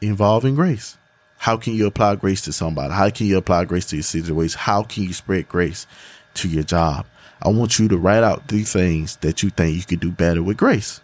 involving 0.00 0.54
grace? 0.54 0.96
How 1.38 1.56
can 1.56 1.74
you 1.74 1.86
apply 1.86 2.16
grace 2.16 2.42
to 2.42 2.52
somebody? 2.52 2.92
How 2.92 3.10
can 3.10 3.26
you 3.26 3.38
apply 3.38 3.64
grace 3.64 3.86
to 3.86 3.96
your 3.96 4.02
situation? 4.02 4.58
How 4.58 4.82
can 4.82 5.04
you 5.04 5.12
spread 5.12 5.48
grace 5.48 5.86
to 6.34 6.48
your 6.48 6.64
job? 6.64 7.06
I 7.40 7.48
want 7.48 7.78
you 7.78 7.86
to 7.88 7.96
write 7.96 8.24
out 8.24 8.48
three 8.48 8.64
things 8.64 9.16
that 9.16 9.42
you 9.42 9.50
think 9.50 9.76
you 9.76 9.84
could 9.84 10.00
do 10.00 10.10
better 10.10 10.42
with 10.42 10.56
grace. 10.56 11.00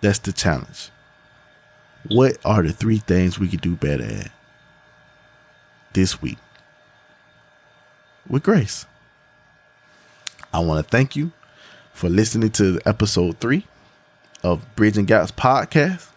That's 0.00 0.20
the 0.20 0.32
challenge. 0.32 0.90
What 2.08 2.38
are 2.44 2.62
the 2.62 2.72
three 2.72 2.98
things 2.98 3.38
we 3.38 3.48
could 3.48 3.60
do 3.60 3.74
better 3.74 4.04
at 4.04 4.30
this 5.92 6.22
week 6.22 6.38
with 8.28 8.44
grace? 8.44 8.86
I 10.52 10.60
want 10.60 10.84
to 10.84 10.88
thank 10.88 11.16
you 11.16 11.32
for 11.92 12.08
listening 12.08 12.50
to 12.52 12.78
episode 12.86 13.40
three 13.40 13.66
of 14.44 14.64
Bridging 14.76 15.04
Gaps 15.04 15.32
podcast. 15.32 16.08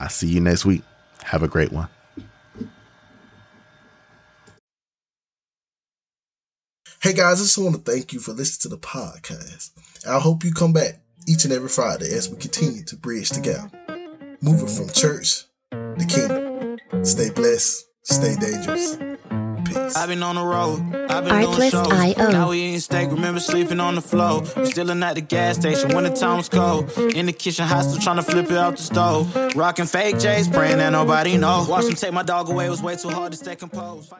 I'll 0.00 0.08
see 0.08 0.26
you 0.26 0.40
next 0.40 0.64
week. 0.64 0.82
Have 1.22 1.44
a 1.44 1.48
great 1.48 1.70
one. 1.70 1.88
Hey 7.08 7.14
guys, 7.14 7.40
I 7.40 7.44
just 7.44 7.56
want 7.56 7.74
to 7.74 7.90
thank 7.90 8.12
you 8.12 8.20
for 8.20 8.32
listening 8.34 8.70
to 8.70 8.76
the 8.76 8.86
podcast. 8.86 9.70
I 10.06 10.20
hope 10.20 10.44
you 10.44 10.52
come 10.52 10.74
back 10.74 11.00
each 11.26 11.44
and 11.44 11.54
every 11.54 11.70
Friday 11.70 12.12
as 12.12 12.28
we 12.28 12.36
continue 12.36 12.84
to 12.84 12.96
bridge 12.96 13.30
the 13.30 13.40
gap, 13.40 13.74
moving 14.42 14.66
from 14.66 14.90
church 14.90 15.44
to 15.70 16.06
kingdom. 16.06 16.76
Stay 17.06 17.30
blessed, 17.30 17.86
stay 18.02 18.36
dangerous. 18.36 18.98
Peace. 19.64 19.96
I've 19.96 20.10
been 20.10 20.22
on 20.22 20.34
the 20.34 20.44
road. 20.44 20.80
I've 21.10 21.24
been 21.24 21.40
doing 21.40 21.70
shows. 21.70 21.86
Artlist.io. 21.86 22.30
Now 22.30 22.50
we 22.50 22.60
eating 22.60 22.80
steak. 22.80 23.10
Remember 23.10 23.40
sleeping 23.40 23.80
on 23.80 23.94
the 23.94 24.02
floor. 24.02 24.42
We 24.56 24.66
Stealing 24.66 25.02
at 25.02 25.14
the 25.14 25.22
gas 25.22 25.56
station 25.56 25.94
when 25.94 26.04
the 26.04 26.10
time 26.10 26.36
was 26.36 26.50
cold. 26.50 26.90
In 27.14 27.24
the 27.24 27.32
kitchen, 27.32 27.66
hot 27.66 27.84
still 27.84 28.00
trying 28.00 28.16
to 28.16 28.22
flip 28.22 28.50
it 28.50 28.56
out 28.56 28.76
the 28.76 28.82
stove. 28.82 29.56
Rocking 29.56 29.86
fake 29.86 30.18
J's, 30.18 30.46
praying 30.46 30.76
that 30.76 30.90
nobody 30.90 31.38
know. 31.38 31.64
Watch 31.68 31.86
them 31.86 31.94
take 31.94 32.12
my 32.12 32.22
dog 32.22 32.50
away. 32.50 32.66
It 32.66 32.70
was 32.70 32.82
way 32.82 32.96
too 32.96 33.08
hard 33.08 33.32
to 33.32 33.38
stay 33.38 33.56
composed. 33.56 34.12